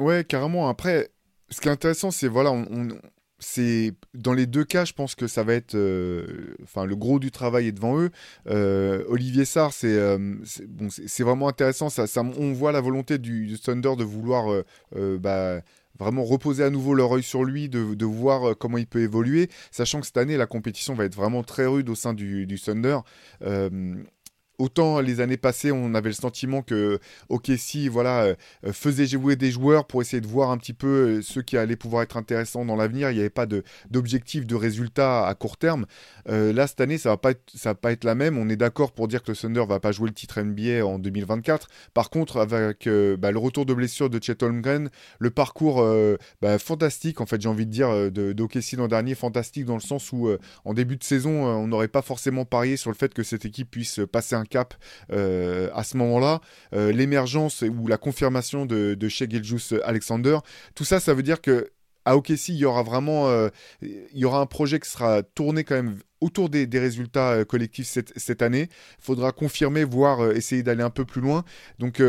Ouais, 0.02 0.24
carrément. 0.24 0.68
Après, 0.68 1.10
ce 1.48 1.60
qui 1.60 1.68
est 1.68 1.70
intéressant, 1.70 2.10
c'est 2.10 2.26
voilà, 2.26 2.50
on, 2.50 2.88
c'est 3.38 3.92
dans 4.14 4.32
les 4.32 4.46
deux 4.46 4.64
cas, 4.64 4.84
je 4.84 4.92
pense 4.92 5.14
que 5.14 5.28
ça 5.28 5.44
va 5.44 5.54
être, 5.54 5.76
euh, 5.76 6.56
enfin, 6.64 6.86
le 6.86 6.96
gros 6.96 7.20
du 7.20 7.30
travail 7.30 7.68
est 7.68 7.72
devant 7.72 8.00
eux. 8.00 8.10
Euh, 8.48 9.04
Olivier 9.08 9.44
Sarr, 9.44 9.72
c'est 9.72 9.96
euh, 9.96 10.18
bon, 10.68 10.88
c'est 10.90 11.22
vraiment 11.22 11.46
intéressant. 11.48 11.88
Ça, 11.88 12.08
ça, 12.08 12.22
on 12.22 12.52
voit 12.52 12.72
la 12.72 12.80
volonté 12.80 13.18
du, 13.18 13.56
Thunder 13.60 13.94
de 13.96 14.02
vouloir 14.02 14.64
bah, 14.92 15.60
vraiment 15.98 16.24
reposer 16.24 16.64
à 16.64 16.70
nouveau 16.70 16.94
leur 16.94 17.12
œil 17.12 17.22
sur 17.22 17.44
lui, 17.44 17.68
de, 17.68 18.04
voir 18.04 18.56
comment 18.58 18.78
il 18.78 18.86
peut 18.86 19.02
évoluer, 19.02 19.50
sachant 19.70 20.00
que 20.00 20.06
cette 20.06 20.16
année, 20.16 20.36
la 20.36 20.46
compétition 20.46 20.94
va 20.94 21.04
être 21.04 21.14
vraiment 21.14 21.44
très 21.44 21.66
rude 21.66 21.88
au 21.88 21.94
sein 21.94 22.12
du, 22.12 22.46
du 22.46 22.60
Thunder. 22.60 22.98
Autant 24.62 25.00
les 25.00 25.20
années 25.20 25.36
passées, 25.36 25.72
on 25.72 25.92
avait 25.92 26.10
le 26.10 26.14
sentiment 26.14 26.62
que 26.62 27.00
OKC 27.30 27.88
voilà, 27.90 28.22
euh, 28.22 28.34
euh, 28.64 28.72
faisait 28.72 29.06
jouer 29.06 29.34
des 29.34 29.50
joueurs 29.50 29.88
pour 29.88 30.02
essayer 30.02 30.20
de 30.20 30.26
voir 30.28 30.52
un 30.52 30.56
petit 30.56 30.72
peu 30.72 30.86
euh, 30.86 31.20
ceux 31.20 31.42
qui 31.42 31.56
allaient 31.56 31.74
pouvoir 31.74 32.04
être 32.04 32.16
intéressants 32.16 32.64
dans 32.64 32.76
l'avenir. 32.76 33.10
Il 33.10 33.14
n'y 33.14 33.20
avait 33.20 33.28
pas 33.28 33.46
d'objectif, 33.90 34.46
de, 34.46 34.54
résultat 34.54 35.26
à 35.26 35.34
court 35.34 35.56
terme. 35.56 35.86
là, 36.26 36.68
cette 36.68 36.80
année, 36.80 36.96
ça 36.96 37.08
ne 37.08 37.14
va, 37.14 37.16
pas 37.16 37.32
être, 37.32 37.52
va 37.64 37.74
pas 37.74 37.90
être 37.90 38.04
la 38.04 38.14
même. 38.14 38.38
On 38.38 38.48
est 38.48 38.56
d'accord 38.56 38.92
pour 38.92 39.08
dire 39.08 39.24
que 39.24 39.32
le 39.32 39.36
Thunder 39.36 39.64
va 39.66 39.80
pas 39.80 39.90
jouer 39.90 40.06
le 40.06 40.14
titre 40.14 40.40
NBA 40.40 40.86
en 40.86 41.00
2024. 41.00 41.66
Par 41.92 42.08
contre, 42.10 42.36
avec 42.36 42.88
bah, 43.18 43.32
le 43.32 43.38
retour 43.38 43.66
de 43.66 43.74
blessure 43.74 44.10
de 44.10 44.22
Chet 44.22 44.44
Holmgren, 44.44 44.90
le 45.18 45.30
parcours 45.30 45.84
bah, 46.40 46.60
fantastique, 46.60 47.20
en 47.20 47.26
fait, 47.26 47.40
j'ai 47.40 47.48
envie 47.48 47.66
de 47.66 47.72
dire, 47.72 47.90
de, 48.12 48.32
d'OKC 48.32 48.74
l'an 48.76 48.86
dernier, 48.86 49.16
fantastique 49.16 49.64
dans 49.64 49.74
le 49.74 49.80
sens 49.80 50.12
où 50.12 50.28
en 50.64 50.74
début 50.74 50.96
de 50.96 51.02
saison, 51.02 51.46
on 51.46 51.66
n'aurait 51.66 51.88
pas 51.88 52.02
forcément 52.02 52.44
parié 52.44 52.76
sur 52.76 52.90
le 52.90 52.96
fait 52.96 53.12
que 53.12 53.24
cette 53.24 53.44
équipe 53.44 53.68
puisse 53.68 53.98
passer 54.12 54.36
un 54.36 54.44
euh, 55.12 55.70
à 55.74 55.84
ce 55.84 55.96
moment-là, 55.96 56.40
euh, 56.74 56.92
l'émergence 56.92 57.62
ou 57.62 57.86
la 57.86 57.98
confirmation 57.98 58.66
de, 58.66 58.94
de 58.94 59.08
Shea 59.08 59.26
Alexander, 59.84 60.38
tout 60.74 60.84
ça, 60.84 61.00
ça 61.00 61.14
veut 61.14 61.22
dire 61.22 61.40
que 61.40 61.70
à 62.04 62.16
OKC, 62.16 62.48
il 62.48 62.56
y 62.56 62.64
aura 62.64 62.82
vraiment 62.82 63.28
euh, 63.28 63.48
il 63.80 64.18
y 64.18 64.24
aura 64.24 64.40
un 64.40 64.46
projet 64.46 64.80
qui 64.80 64.90
sera 64.90 65.22
tourné 65.22 65.62
quand 65.62 65.76
même 65.76 65.98
autour 66.20 66.48
des, 66.48 66.66
résultats 66.72 67.44
collectifs 67.44 67.86
cette, 67.86 68.12
cette 68.16 68.42
année. 68.42 68.68
Il 68.98 69.04
faudra 69.04 69.30
confirmer, 69.30 69.84
voire 69.84 70.32
essayer 70.32 70.64
d'aller 70.64 70.82
un 70.82 70.90
peu 70.90 71.04
plus 71.04 71.20
loin. 71.20 71.44
Donc 71.78 72.02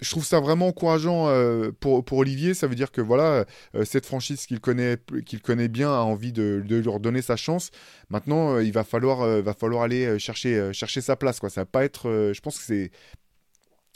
je 0.00 0.10
trouve 0.10 0.24
ça 0.24 0.40
vraiment 0.40 0.68
encourageant 0.68 1.28
euh, 1.28 1.70
pour, 1.80 2.04
pour, 2.04 2.18
Olivier. 2.18 2.54
Ça 2.54 2.66
veut 2.66 2.74
dire 2.74 2.92
que 2.92 3.00
voilà, 3.00 3.44
euh, 3.74 3.84
cette 3.84 4.06
franchise 4.06 4.46
qu'il 4.46 4.60
connaît, 4.60 4.96
qu'il 5.26 5.40
connaît 5.40 5.68
bien 5.68 5.90
a 5.90 5.98
envie 5.98 6.32
de, 6.32 6.62
lui 6.66 6.88
redonner 6.88 7.22
sa 7.22 7.36
chance. 7.36 7.70
Maintenant, 8.08 8.54
euh, 8.54 8.64
il 8.64 8.72
va 8.72 8.84
falloir, 8.84 9.42
va 9.42 9.54
falloir 9.54 9.82
aller 9.82 10.18
chercher, 10.18 10.72
chercher 10.72 11.00
sa 11.00 11.16
place. 11.16 11.40
Quoi. 11.40 11.50
Ça 11.50 11.62
va 11.62 11.66
pas 11.66 11.84
être. 11.84 12.32
je 12.32 12.40
pense 12.40 12.58
que 12.58 12.64
c'est. 12.64 12.90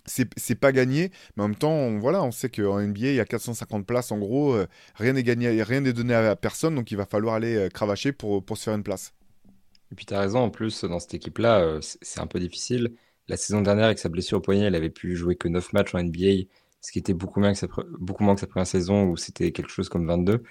C'est 0.05 0.57
pas 0.57 0.73
gagné, 0.73 1.13
mais 1.37 1.45
en 1.45 1.49
même 1.49 1.57
temps, 1.57 1.71
on, 1.71 2.01
voilà, 2.01 2.25
on 2.25 2.33
sait 2.33 2.49
qu'en 2.49 2.81
NBA, 2.81 3.11
il 3.11 3.15
y 3.15 3.21
a 3.21 3.25
450 3.25 3.87
places. 3.87 4.11
En 4.11 4.19
gros, 4.19 4.57
rien 4.97 5.13
n'est 5.13 5.23
gagné, 5.23 5.63
rien 5.63 5.81
n'est 5.81 5.93
donné 5.93 6.13
à 6.13 6.35
personne, 6.35 6.75
donc 6.75 6.91
il 6.91 6.97
va 6.97 7.07
falloir 7.07 7.37
aller 7.37 7.69
cravacher 7.73 8.11
pour, 8.11 8.45
pour 8.45 8.59
se 8.59 8.65
faire 8.65 8.75
une 8.75 8.83
place. 8.83 9.13
Et 9.93 9.95
puis 9.95 10.05
tu 10.05 10.13
as 10.13 10.19
raison, 10.19 10.41
en 10.41 10.51
plus, 10.51 10.83
dans 10.83 10.99
cette 10.99 11.15
équipe-là, 11.15 11.79
c'est 11.81 12.19
un 12.19 12.27
peu 12.27 12.41
difficile. 12.41 12.97
La 13.29 13.37
saison 13.37 13.63
dernière, 13.63 13.87
avec 13.87 13.99
sa 13.99 14.09
blessure 14.09 14.39
au 14.39 14.41
poignet, 14.41 14.65
elle 14.65 14.75
avait 14.75 14.91
pu 14.91 15.17
jouer 15.17 15.37
que 15.37 15.49
9 15.49 15.73
matchs 15.73 15.95
en 15.95 16.03
NBA, 16.03 16.49
ce 16.81 16.93
qui 16.93 16.99
était 16.99 17.15
beaucoup 17.15 17.41
moins 17.41 17.53
que 17.53 17.59
sa, 17.59 17.69
beaucoup 17.99 18.25
moins 18.25 18.35
que 18.35 18.45
première 18.47 18.67
saison 18.67 19.05
où 19.05 19.17
c'était 19.17 19.53
quelque 19.53 19.71
chose 19.71 19.89
comme 19.89 20.07
22. 20.07 20.43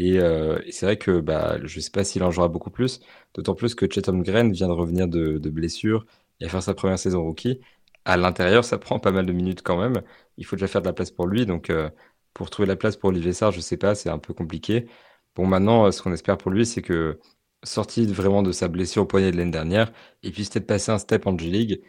Euh, 0.00 0.60
et, 0.64 0.72
c'est 0.72 0.86
vrai 0.86 0.96
que 0.98 1.20
bah, 1.20 1.58
je 1.64 1.76
ne 1.78 1.80
sais 1.82 1.90
pas 1.90 2.04
s'il 2.04 2.22
en 2.22 2.30
jouera 2.30 2.48
beaucoup 2.48 2.70
plus, 2.70 3.00
d'autant 3.34 3.54
plus 3.54 3.74
que 3.74 3.86
Chatham 3.90 4.22
Green 4.22 4.52
vient 4.52 4.68
de 4.68 4.72
revenir 4.72 5.08
de, 5.08 5.38
blessure 5.50 6.06
et 6.40 6.46
à 6.46 6.48
faire 6.48 6.62
sa 6.62 6.74
première 6.74 6.98
saison 6.98 7.22
rookie. 7.22 7.60
À 8.04 8.16
l'intérieur, 8.16 8.64
ça 8.64 8.78
prend 8.78 8.98
pas 9.00 9.12
mal 9.12 9.26
de 9.26 9.32
minutes 9.32 9.62
quand 9.62 9.78
même. 9.80 10.02
Il 10.36 10.46
faut 10.46 10.56
déjà 10.56 10.68
faire 10.68 10.82
de 10.82 10.86
la 10.86 10.92
place 10.92 11.10
pour 11.10 11.26
lui. 11.26 11.46
Donc, 11.46 11.70
euh, 11.70 11.90
pour 12.34 12.50
trouver 12.50 12.66
la 12.68 12.76
place 12.76 12.96
pour 12.96 13.10
Olivier 13.10 13.32
Sarr, 13.32 13.52
je 13.52 13.60
sais 13.60 13.76
pas, 13.76 13.94
c'est 13.94 14.10
un 14.10 14.18
peu 14.18 14.34
compliqué. 14.34 14.86
Bon, 15.34 15.46
maintenant, 15.46 15.86
euh, 15.86 15.90
ce 15.92 16.02
qu'on 16.02 16.12
espère 16.12 16.38
pour 16.38 16.50
lui, 16.50 16.66
c'est 16.66 16.82
que 16.82 17.18
sorti 17.64 18.06
vraiment 18.06 18.42
de 18.42 18.52
sa 18.52 18.68
blessure 18.68 19.02
au 19.02 19.06
poignet 19.06 19.32
de 19.32 19.36
l'année 19.36 19.50
dernière, 19.50 19.92
il 20.22 20.32
puisse 20.32 20.50
peut-être 20.50 20.66
passer 20.66 20.92
un 20.92 20.98
step 20.98 21.26
en 21.26 21.36
G-League 21.36 21.82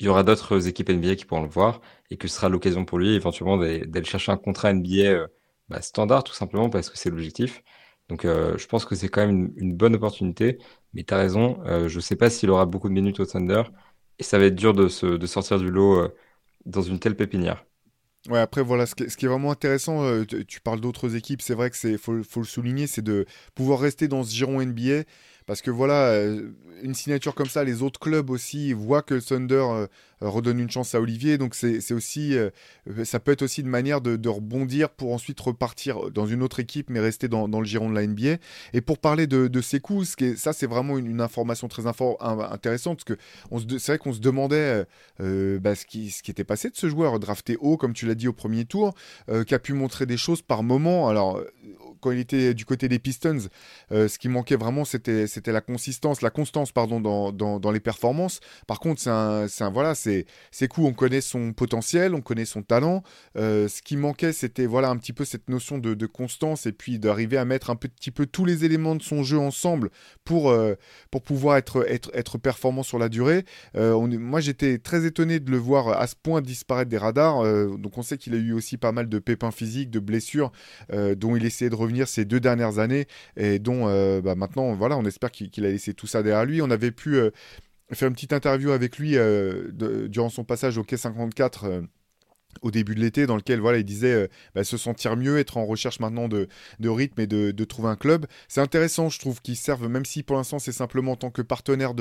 il 0.00 0.06
y 0.06 0.08
aura 0.08 0.22
d'autres 0.22 0.66
équipes 0.66 0.88
NBA 0.88 1.14
qui 1.14 1.26
pourront 1.26 1.42
le 1.42 1.48
voir 1.48 1.80
et 2.10 2.16
que 2.16 2.26
ce 2.26 2.34
sera 2.34 2.48
l'occasion 2.48 2.84
pour 2.84 2.98
lui 2.98 3.14
éventuellement 3.14 3.58
d'aller 3.58 4.04
chercher 4.04 4.32
un 4.32 4.38
contrat 4.38 4.72
NBA 4.72 4.94
euh, 5.02 5.26
standard 5.82 6.24
tout 6.24 6.32
simplement 6.32 6.70
parce 6.70 6.88
que 6.90 6.98
c'est 6.98 7.10
l'objectif. 7.10 7.62
Donc 8.08 8.24
euh, 8.24 8.56
je 8.56 8.66
pense 8.66 8.86
que 8.86 8.94
c'est 8.96 9.08
quand 9.08 9.24
même 9.24 9.52
une, 9.56 9.74
bonne 9.74 9.94
opportunité, 9.94 10.58
mais 10.94 11.04
tu 11.04 11.14
as 11.14 11.18
raison, 11.18 11.60
euh, 11.66 11.88
je 11.88 11.96
ne 11.96 12.00
sais 12.00 12.16
pas 12.16 12.30
s'il 12.30 12.50
aura 12.50 12.64
beaucoup 12.64 12.88
de 12.88 12.94
minutes 12.94 13.20
au 13.20 13.26
Thunder 13.26 13.62
et 14.18 14.22
ça 14.22 14.38
va 14.38 14.46
être 14.46 14.54
dur 14.54 14.72
de, 14.72 15.16
de 15.16 15.26
sortir 15.26 15.58
du 15.58 15.70
lot 15.70 16.08
dans 16.64 16.82
une 16.82 16.98
telle 16.98 17.14
pépinière. 17.14 17.64
Ouais, 18.28 18.38
après, 18.38 18.62
voilà, 18.62 18.84
ce 18.84 18.94
qui, 18.94 19.04
est, 19.04 19.28
vraiment 19.28 19.50
intéressant, 19.50 20.24
tu, 20.26 20.60
parles 20.60 20.80
d'autres 20.80 21.16
équipes, 21.16 21.40
c'est 21.40 21.54
vrai 21.54 21.70
que 21.70 21.76
c'est 21.76 21.96
faut, 21.96 22.22
faut 22.22 22.40
le 22.40 22.46
souligner, 22.46 22.86
c'est 22.86 23.00
de 23.00 23.24
pouvoir 23.54 23.80
rester 23.80 24.08
dans 24.08 24.22
ce 24.24 24.34
giron 24.34 24.60
NBA 24.60 25.04
parce 25.50 25.62
que 25.62 25.72
voilà, 25.72 26.10
euh, 26.10 26.52
une 26.80 26.94
signature 26.94 27.34
comme 27.34 27.48
ça, 27.48 27.64
les 27.64 27.82
autres 27.82 27.98
clubs 27.98 28.30
aussi 28.30 28.72
voient 28.72 29.02
que 29.02 29.18
Thunder 29.18 29.54
euh, 29.56 29.86
redonne 30.20 30.60
une 30.60 30.70
chance 30.70 30.94
à 30.94 31.00
Olivier. 31.00 31.38
Donc 31.38 31.56
c'est 31.56 31.92
aussi, 31.92 32.38
euh, 32.38 32.50
ça 33.02 33.18
peut 33.18 33.32
être 33.32 33.42
aussi 33.42 33.62
une 33.62 33.66
manière 33.66 34.00
de, 34.00 34.28
rebondir 34.28 34.90
pour 34.90 35.12
ensuite 35.12 35.40
repartir 35.40 36.12
dans 36.12 36.24
une 36.24 36.44
autre 36.44 36.60
équipe, 36.60 36.88
mais 36.88 37.00
rester 37.00 37.26
dans, 37.26 37.48
le 37.48 37.64
giron 37.64 37.90
de 37.90 37.96
la 37.96 38.06
NBA. 38.06 38.36
Et 38.74 38.80
pour 38.80 38.98
parler 38.98 39.26
de, 39.26 39.60
ses 39.60 39.80
coups, 39.80 40.14
ça 40.36 40.52
c'est 40.52 40.68
vraiment 40.68 40.96
une, 40.98 41.20
information 41.20 41.66
très 41.66 41.82
intéressante, 41.88 43.04
parce 43.04 43.18
que 43.18 43.78
c'est 43.78 43.92
vrai 43.92 43.98
qu'on 43.98 44.12
se 44.12 44.20
demandait 44.20 44.86
bah, 45.18 45.74
ce, 45.74 45.84
qui, 45.84 46.12
ce 46.12 46.22
qui 46.22 46.30
était 46.30 46.44
passé 46.44 46.70
de 46.70 46.76
ce 46.76 46.88
joueur 46.88 47.18
drafté 47.18 47.56
haut, 47.58 47.76
comme 47.76 47.92
tu 47.92 48.06
l'as 48.06 48.14
dit 48.14 48.28
au 48.28 48.32
premier 48.32 48.66
tour, 48.66 48.94
qui 49.48 49.54
a 49.54 49.58
pu 49.58 49.72
montrer 49.72 50.06
des 50.06 50.16
choses 50.16 50.42
par 50.42 50.62
moment. 50.62 51.08
Alors 51.08 51.42
quand 52.00 52.10
il 52.10 52.18
était 52.18 52.54
du 52.54 52.64
côté 52.64 52.88
des 52.88 52.98
Pistons, 52.98 53.48
euh, 53.92 54.08
ce 54.08 54.18
qui 54.18 54.28
manquait 54.28 54.56
vraiment, 54.56 54.84
c'était 54.84 55.26
la 55.46 55.60
consistance, 55.60 56.22
la 56.22 56.30
constance 56.30 56.72
pardon, 56.72 57.00
dans, 57.00 57.32
dans, 57.32 57.70
les 57.70 57.80
performances. 57.80 58.40
Par 58.66 58.80
contre, 58.80 59.00
c'est 59.00 59.10
un, 59.10 59.46
un, 59.60 59.70
voilà, 59.70 59.94
c'est 59.94 60.26
cool, 60.68 60.86
on 60.86 60.92
connaît 60.92 61.20
son 61.20 61.52
potentiel, 61.52 62.14
on 62.14 62.20
connaît 62.20 62.44
son 62.44 62.62
talent. 62.62 63.02
Euh, 63.36 63.68
ce 63.68 63.82
qui 63.82 63.96
manquait, 63.96 64.32
c'était 64.32 64.66
voilà 64.66 64.88
un 64.88 64.96
petit 64.96 65.12
peu 65.12 65.24
cette 65.24 65.48
notion 65.48 65.78
de, 65.78 66.06
constance 66.06 66.66
et 66.66 66.72
puis 66.72 66.98
d'arriver 66.98 67.36
à 67.36 67.44
mettre 67.44 67.70
un 67.70 67.76
petit 67.76 68.10
peu 68.10 68.26
tous 68.26 68.44
les 68.44 68.64
éléments 68.64 68.96
de 68.96 69.02
son 69.02 69.22
jeu 69.22 69.38
ensemble 69.38 69.90
pour, 70.24 70.50
euh, 70.50 70.74
pour 71.10 71.22
pouvoir 71.22 71.56
être, 71.56 71.86
être, 71.88 72.10
être 72.14 72.38
performant 72.38 72.82
sur 72.82 72.98
la 72.98 73.08
durée. 73.08 73.44
Moi, 73.74 74.40
j'étais 74.40 74.78
très 74.78 75.04
étonné 75.06 75.40
de 75.40 75.50
le 75.50 75.56
voir 75.56 75.88
à 75.88 76.06
ce 76.06 76.14
point 76.20 76.40
disparaître 76.40 76.90
des 76.90 76.98
radars. 76.98 77.42
donc, 77.78 77.96
on 77.98 78.02
sait 78.02 78.18
qu'il 78.18 78.34
a 78.34 78.38
eu 78.38 78.52
aussi 78.52 78.76
pas 78.76 78.92
mal 78.92 79.08
de 79.08 79.18
pépins 79.18 79.50
physiques, 79.50 79.90
de 79.90 80.00
blessures, 80.00 80.52
dont 80.90 81.36
il 81.36 81.44
essayait 81.44 81.70
de 81.70 81.76
revenir 81.76 81.89
ces 82.06 82.24
deux 82.24 82.40
dernières 82.40 82.78
années 82.78 83.06
et 83.36 83.58
dont 83.58 83.88
euh, 83.88 84.20
bah, 84.20 84.34
maintenant, 84.34 84.74
voilà, 84.74 84.96
on 84.96 85.04
espère 85.04 85.30
qu'il 85.30 85.64
a 85.64 85.70
laissé 85.70 85.94
tout 85.94 86.06
ça 86.06 86.22
derrière 86.22 86.44
lui. 86.44 86.62
On 86.62 86.70
avait 86.70 86.90
pu 86.90 87.16
euh, 87.16 87.30
faire 87.92 88.08
une 88.08 88.14
petite 88.14 88.32
interview 88.32 88.70
avec 88.70 88.98
lui 88.98 89.16
euh, 89.16 89.68
durant 90.08 90.28
son 90.28 90.44
passage 90.44 90.78
au 90.78 90.84
Quai 90.84 90.96
54 90.96 91.82
au 92.62 92.70
début 92.70 92.94
de 92.94 93.00
l'été, 93.00 93.26
dans 93.26 93.36
lequel 93.36 93.60
voilà, 93.60 93.78
il 93.78 93.84
disait 93.84 94.12
euh, 94.12 94.28
bah, 94.54 94.64
se 94.64 94.76
sentir 94.76 95.16
mieux, 95.16 95.38
être 95.38 95.56
en 95.56 95.64
recherche 95.64 96.00
maintenant 96.00 96.28
de, 96.28 96.48
de 96.78 96.88
rythme 96.88 97.20
et 97.20 97.26
de, 97.26 97.50
de, 97.50 97.64
trouver 97.64 97.88
un 97.88 97.96
club. 97.96 98.26
C'est 98.48 98.60
intéressant, 98.60 99.08
je 99.08 99.18
trouve, 99.18 99.40
qu'ils 99.40 99.56
servent, 99.56 99.88
même 99.88 100.04
si 100.04 100.22
pour 100.22 100.36
l'instant 100.36 100.58
c'est 100.58 100.72
simplement 100.72 101.12
en 101.12 101.16
tant 101.16 101.30
que 101.30 101.42
partenaire 101.42 101.94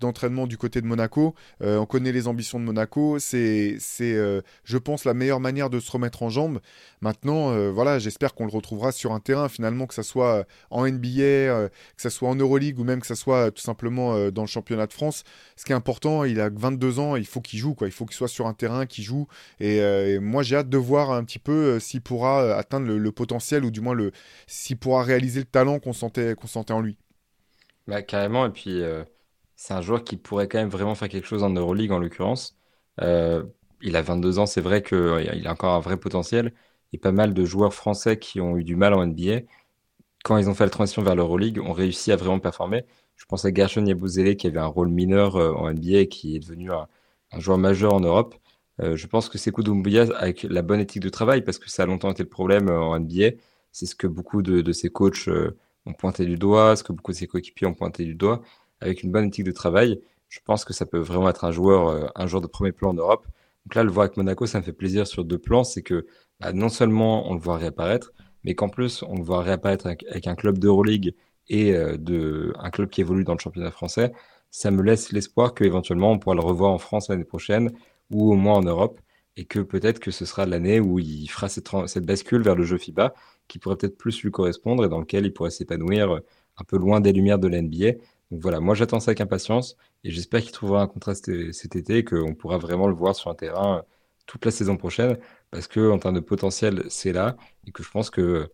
d'entraînement 0.00 0.46
du 0.46 0.56
côté 0.56 0.80
de 0.80 0.86
Monaco. 0.86 1.34
Euh, 1.62 1.78
on 1.78 1.86
connaît 1.86 2.12
les 2.12 2.28
ambitions 2.28 2.58
de 2.58 2.64
Monaco, 2.64 3.18
c'est, 3.18 3.76
c'est 3.78 4.14
euh, 4.14 4.40
je 4.64 4.78
pense, 4.78 5.04
la 5.04 5.14
meilleure 5.14 5.40
manière 5.40 5.70
de 5.70 5.80
se 5.80 5.90
remettre 5.90 6.22
en 6.22 6.30
jambes. 6.30 6.60
Maintenant, 7.00 7.70
voilà, 7.70 7.98
j'espère 7.98 8.34
qu'on 8.34 8.44
le 8.44 8.52
retrouvera 8.52 8.92
sur 8.92 9.12
un 9.12 9.20
terrain, 9.20 9.48
finalement, 9.48 9.86
que 9.86 9.94
ça 9.94 10.02
soit 10.02 10.44
en 10.70 10.86
NBA, 10.86 11.00
que 11.00 11.70
ça 11.96 12.10
soit 12.10 12.28
en 12.28 12.34
Euroleague 12.34 12.78
ou 12.78 12.84
même 12.84 13.00
que 13.00 13.06
ça 13.06 13.14
soit 13.14 13.50
tout 13.50 13.62
simplement 13.62 14.30
dans 14.30 14.42
le 14.42 14.48
championnat 14.48 14.86
de 14.86 14.92
France. 14.92 15.24
Ce 15.56 15.64
qui 15.64 15.72
est 15.72 15.74
important, 15.74 16.24
il 16.24 16.40
a 16.40 16.50
22 16.50 16.98
ans, 16.98 17.16
il 17.16 17.26
faut 17.26 17.40
qu'il 17.40 17.58
joue, 17.58 17.74
quoi. 17.74 17.88
il 17.88 17.92
faut 17.92 18.04
qu'il 18.04 18.16
soit 18.16 18.28
sur 18.28 18.46
un 18.46 18.52
terrain, 18.52 18.84
qu'il 18.84 19.04
joue. 19.04 19.26
Et 19.60 19.80
et 20.06 20.18
moi, 20.18 20.42
j'ai 20.42 20.56
hâte 20.56 20.68
de 20.68 20.78
voir 20.78 21.10
un 21.10 21.24
petit 21.24 21.38
peu 21.38 21.52
euh, 21.52 21.80
s'il 21.80 22.00
pourra 22.00 22.42
euh, 22.42 22.56
atteindre 22.56 22.86
le, 22.86 23.12
potentiel 23.12 23.64
ou 23.64 23.70
du 23.70 23.80
moins 23.80 23.96
s'il 24.46 24.78
pourra 24.78 25.02
réaliser 25.02 25.40
le 25.40 25.46
talent 25.46 25.78
qu'on 25.78 25.92
sentait, 25.92 26.34
sentait 26.46 26.72
en 26.72 26.80
lui. 26.80 26.96
Bah, 27.86 28.02
carrément. 28.02 28.46
Et 28.46 28.50
puis, 28.50 28.82
c'est 29.56 29.74
un 29.74 29.82
joueur 29.82 30.04
qui 30.04 30.16
pourrait 30.16 30.48
quand 30.48 30.58
même 30.58 30.68
vraiment 30.68 30.94
faire 30.94 31.08
quelque 31.08 31.26
chose 31.26 31.42
en 31.42 31.50
Euroleague, 31.50 31.92
en 31.92 31.98
l'occurrence. 31.98 32.56
il 33.00 33.96
a 33.96 34.02
22 34.02 34.38
ans, 34.38 34.46
c'est 34.46 34.60
vrai 34.60 34.82
qu'il 34.82 35.46
a 35.46 35.50
encore 35.50 35.74
un 35.74 35.80
vrai 35.80 35.96
potentiel. 35.96 36.52
A 36.94 36.98
pas 36.98 37.12
mal 37.12 37.34
de 37.34 37.44
joueurs 37.44 37.74
français 37.74 38.18
qui 38.18 38.40
ont 38.40 38.56
eu 38.56 38.64
du 38.64 38.76
mal 38.76 38.94
en 38.94 39.06
NBA. 39.06 39.42
Quand 40.24 40.36
ils 40.36 40.48
ont 40.50 40.54
fait 40.54 40.64
la 40.64 40.70
transition 40.70 41.02
vers 41.02 41.14
l'Euroleague, 41.14 41.60
ont 41.60 41.72
réussi 41.72 42.12
à 42.12 42.16
vraiment 42.16 42.38
performer. 42.38 42.84
Je 43.16 43.24
pense 43.26 43.44
à 43.44 43.52
Gershon 43.52 43.84
Yabouzele 43.86 44.36
qui 44.36 44.46
avait 44.46 44.60
un 44.60 44.66
rôle 44.66 44.88
mineur 44.88 45.36
en 45.36 45.72
NBA 45.72 45.98
et 45.98 46.08
qui 46.08 46.36
est 46.36 46.40
devenu 46.40 46.70
un 46.72 46.86
joueur 47.40 47.58
majeur 47.58 47.94
en 47.94 48.00
Europe. 48.00 48.34
Euh, 48.82 48.96
je 48.96 49.06
pense 49.06 49.28
que 49.28 49.38
c'est 49.38 49.50
Doumbouya 49.50 50.06
avec 50.16 50.44
la 50.44 50.62
bonne 50.62 50.80
éthique 50.80 51.02
de 51.02 51.08
travail, 51.08 51.42
parce 51.42 51.58
que 51.58 51.70
ça 51.70 51.82
a 51.82 51.86
longtemps 51.86 52.10
été 52.10 52.22
le 52.22 52.28
problème 52.28 52.68
euh, 52.68 52.80
en 52.80 52.98
NBA. 52.98 53.32
C'est 53.72 53.86
ce 53.86 53.94
que 53.94 54.06
beaucoup 54.06 54.42
de, 54.42 54.72
ses 54.72 54.90
coachs 54.90 55.28
euh, 55.28 55.56
ont 55.86 55.92
pointé 55.92 56.24
du 56.24 56.36
doigt, 56.36 56.76
ce 56.76 56.84
que 56.84 56.92
beaucoup 56.92 57.12
de 57.12 57.16
ses 57.16 57.26
coéquipiers 57.26 57.66
ont 57.66 57.74
pointé 57.74 58.04
du 58.04 58.14
doigt. 58.14 58.42
Avec 58.80 59.02
une 59.02 59.12
bonne 59.12 59.26
éthique 59.26 59.44
de 59.44 59.52
travail, 59.52 60.00
je 60.28 60.40
pense 60.44 60.64
que 60.64 60.72
ça 60.72 60.86
peut 60.86 60.98
vraiment 60.98 61.28
être 61.28 61.44
un 61.44 61.52
joueur, 61.52 62.10
un 62.14 62.26
joueur 62.26 62.40
de 62.40 62.46
premier 62.46 62.72
plan 62.72 62.90
en 62.90 62.94
Europe. 62.94 63.26
Donc 63.66 63.74
là, 63.74 63.84
le 63.84 63.90
voir 63.90 64.04
avec 64.04 64.16
Monaco, 64.16 64.46
ça 64.46 64.58
me 64.58 64.64
fait 64.64 64.72
plaisir 64.72 65.06
sur 65.06 65.24
deux 65.24 65.38
plans. 65.38 65.64
C'est 65.64 65.82
que 65.82 66.06
bah, 66.40 66.52
non 66.52 66.68
seulement 66.70 67.30
on 67.30 67.34
le 67.34 67.40
voit 67.40 67.58
réapparaître, 67.58 68.12
mais 68.44 68.54
qu'en 68.54 68.70
plus, 68.70 69.02
on 69.02 69.16
le 69.16 69.22
voit 69.22 69.42
réapparaître 69.42 69.86
avec, 69.86 70.26
un 70.26 70.34
club 70.34 70.58
d'Euroleague 70.58 71.14
et 71.48 71.72
de, 71.72 72.54
un 72.58 72.70
club 72.70 72.88
qui 72.88 73.02
évolue 73.02 73.24
dans 73.24 73.34
le 73.34 73.38
championnat 73.38 73.70
français. 73.70 74.12
Ça 74.50 74.70
me 74.70 74.82
laisse 74.82 75.12
l'espoir 75.12 75.54
qu'éventuellement, 75.54 76.12
on 76.12 76.18
pourra 76.18 76.34
le 76.34 76.40
revoir 76.40 76.72
en 76.72 76.78
France 76.78 77.08
l'année 77.08 77.24
prochaine 77.24 77.70
ou 78.10 78.32
au 78.32 78.36
moins 78.36 78.54
en 78.56 78.62
Europe. 78.62 79.00
et 79.36 79.44
que 79.46 79.60
peut-être 79.60 80.00
que 80.00 80.10
ce 80.10 80.24
sera 80.26 80.44
l'année 80.46 80.80
où 80.80 80.98
il 80.98 81.28
fera 81.28 81.48
cette, 81.48 82.04
bascule 82.04 82.42
vers 82.42 82.56
le 82.56 82.64
jeu 82.64 82.78
FIBA 82.78 83.14
qui 83.48 83.58
pourrait 83.58 83.76
peut-être 83.76 83.96
plus 83.96 84.22
lui 84.22 84.30
correspondre 84.30 84.84
et 84.84 84.88
dans 84.88 85.00
lequel 85.00 85.24
il 85.26 85.32
pourrait 85.32 85.50
s'épanouir 85.50 86.10
euh, 86.16 86.20
un 86.58 86.64
peu 86.64 86.76
loin 86.78 87.00
des 87.00 87.12
lumières 87.12 87.38
de 87.38 87.48
l'NBA. 87.48 87.92
Donc 88.30 88.42
voilà, 88.42 88.60
moi 88.60 88.74
j'attends 88.74 89.00
ça 89.00 89.10
avec 89.10 89.20
impatience 89.20 89.76
et 90.04 90.10
j'espère 90.10 90.42
qu'il 90.42 90.52
trouvera 90.52 90.82
un 90.82 90.86
contrat 90.88 91.14
cet 91.14 91.76
été 91.76 91.98
et 91.98 92.04
qu'on 92.04 92.34
pourra 92.34 92.58
vraiment 92.58 92.86
le 92.88 92.94
voir 92.94 93.14
sur 93.16 93.30
un 93.30 93.34
terrain 93.34 93.78
euh, 93.78 93.82
toute 94.26 94.44
la 94.44 94.50
saison 94.50 94.76
prochaine 94.76 95.18
parce 95.50 95.66
que 95.68 95.90
en 95.90 95.98
termes 95.98 96.16
de 96.16 96.20
potentiel, 96.20 96.84
c'est 96.88 97.12
là 97.12 97.36
et 97.66 97.72
que 97.72 97.82
je 97.82 97.90
pense 97.90 98.10
que 98.10 98.50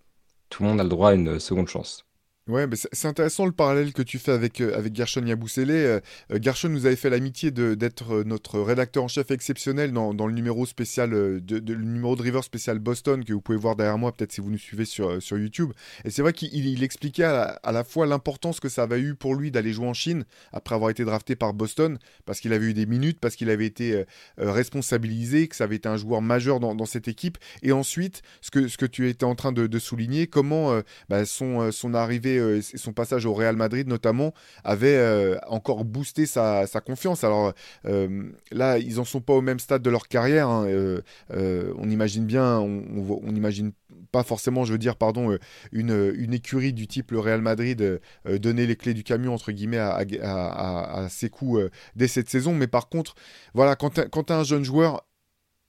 tout 0.51 0.63
le 0.63 0.69
monde 0.71 0.81
a 0.81 0.85
le 0.85 0.91
droit 0.91 1.11
à 1.11 1.15
une 1.15 1.39
seconde 1.41 1.69
chance. 1.69 2.06
Ouais, 2.49 2.65
c'est 2.93 3.09
intéressant 3.09 3.45
le 3.45 3.51
parallèle 3.51 3.93
que 3.93 4.03
tu 4.03 4.21
fais 4.21 4.31
avec, 4.31 4.61
euh, 4.61 4.79
avec 4.79 4.95
Gershon 4.95 5.27
Yabusele. 5.27 5.69
Euh, 5.69 6.01
euh, 6.31 6.39
Gershon 6.41 6.69
nous 6.69 6.87
avait 6.87 6.95
fait 6.95 7.11
l'amitié 7.11 7.51
d'être 7.51 8.23
notre 8.23 8.61
rédacteur 8.61 9.03
en 9.03 9.09
chef 9.09 9.33
exceptionnel 9.33 9.91
dans, 9.91 10.15
dans 10.15 10.29
le 10.29 10.33
numéro 10.33 10.65
spécial, 10.65 11.11
de, 11.11 11.73
le 11.73 11.83
numéro 11.83 12.15
de 12.15 12.41
spécial 12.43 12.79
Boston 12.79 13.25
que 13.25 13.33
vous 13.33 13.41
pouvez 13.41 13.59
voir 13.59 13.75
derrière 13.75 13.99
moi, 13.99 14.13
peut-être 14.13 14.31
si 14.31 14.41
vous 14.41 14.51
nous 14.53 14.59
suivez 14.59 14.85
sur, 14.85 15.21
sur 15.21 15.37
YouTube. 15.37 15.73
Et 16.05 16.11
c'est 16.11 16.23
vrai 16.23 16.33
qu'il 16.33 16.55
il 16.55 16.85
expliquait 16.85 17.25
à 17.25 17.59
la, 17.65 17.83
fois 17.83 18.07
l'importance 18.07 18.61
que 18.61 18.69
ça 18.69 18.85
avait 18.85 19.01
eu 19.01 19.17
pour 19.17 19.35
lui 19.35 19.51
d'aller 19.51 19.73
jouer 19.73 19.89
en 19.89 19.95
Chine 19.95 20.25
après 20.53 20.77
avoir 20.77 20.91
été 20.91 21.05
drafté 21.05 21.35
par 21.35 21.53
Boston, 21.53 21.99
parce 22.27 22.39
qu'il 22.39 22.53
avait 22.53 22.67
eu 22.67 22.75
des 22.75 22.87
minutes, 22.87 23.19
parce 23.19 23.35
qu'il 23.35 23.51
avait 23.51 23.67
été 23.67 24.05
responsabilisé, 24.39 25.49
que 25.49 25.57
ça 25.57 25.65
avait 25.65 25.77
été 25.77 25.89
un 25.89 25.97
joueur 25.97 26.23
majeur 26.23 26.61
dans, 26.61 26.77
dans, 26.77 26.87
cette 26.87 27.09
équipe. 27.09 27.39
Et 27.63 27.73
ensuite, 27.73 28.23
ce 28.41 28.53
que, 28.53 28.69
ce 28.69 28.77
que 28.77 28.87
tu 28.87 29.09
étais 29.09 29.25
en 29.25 29.35
train 29.35 29.51
de, 29.51 29.67
de 29.67 29.79
souligner, 29.81 30.29
comment 30.29 30.81
bah, 31.09 31.25
son, 31.25 31.73
son 31.73 31.95
arrivée 31.95 32.36
euh, 32.39 32.61
son 32.63 32.93
passage 32.93 33.27
au 33.27 33.35
Real 33.35 33.57
Madrid 33.57 33.89
notamment 33.89 34.33
avait 34.65 34.97
euh, 34.97 35.37
encore 35.49 35.85
boosté 35.85 36.27
sa, 36.27 36.67
confiance. 36.85 37.25
Alors 37.25 37.53
euh, 37.87 38.31
là, 38.51 38.79
ils 38.79 39.01
en 39.01 39.05
sont 39.05 39.21
pas 39.21 39.33
au 39.33 39.41
même 39.41 39.59
stade 39.59 39.83
de 39.83 39.91
leur 39.91 40.09
carrière. 40.09 40.49
Hein, 40.49 40.67
on 41.31 41.89
imagine 41.89 42.25
bien, 42.25 42.59
on, 42.59 43.33
n'imagine 43.33 43.73
pas 44.13 44.23
forcément, 44.23 44.65
je 44.65 44.73
veux 44.73 44.79
dire, 44.79 44.97
pardon, 44.97 45.37
une, 45.73 46.33
écurie 46.33 46.73
du 46.73 46.87
type 46.87 47.13
le 47.13 47.21
Real 47.21 47.41
Madrid 47.41 48.01
donner 48.27 48.67
les 48.67 48.77
clés 48.77 48.95
du 48.95 49.05
camion 49.05 49.35
entre 49.35 49.53
guillemets 49.53 49.79
à, 49.79 51.07
ses 51.09 51.29
coups 51.29 51.71
dès 51.95 52.09
cette 52.09 52.29
saison. 52.29 52.55
Mais 52.55 52.67
par 52.67 52.89
contre, 52.89 53.15
voilà, 53.55 53.77
quand 53.77 53.91
tu 53.91 54.33
as 54.33 54.37
un 54.37 54.45
jeune 54.45 54.65
joueur, 54.65 55.07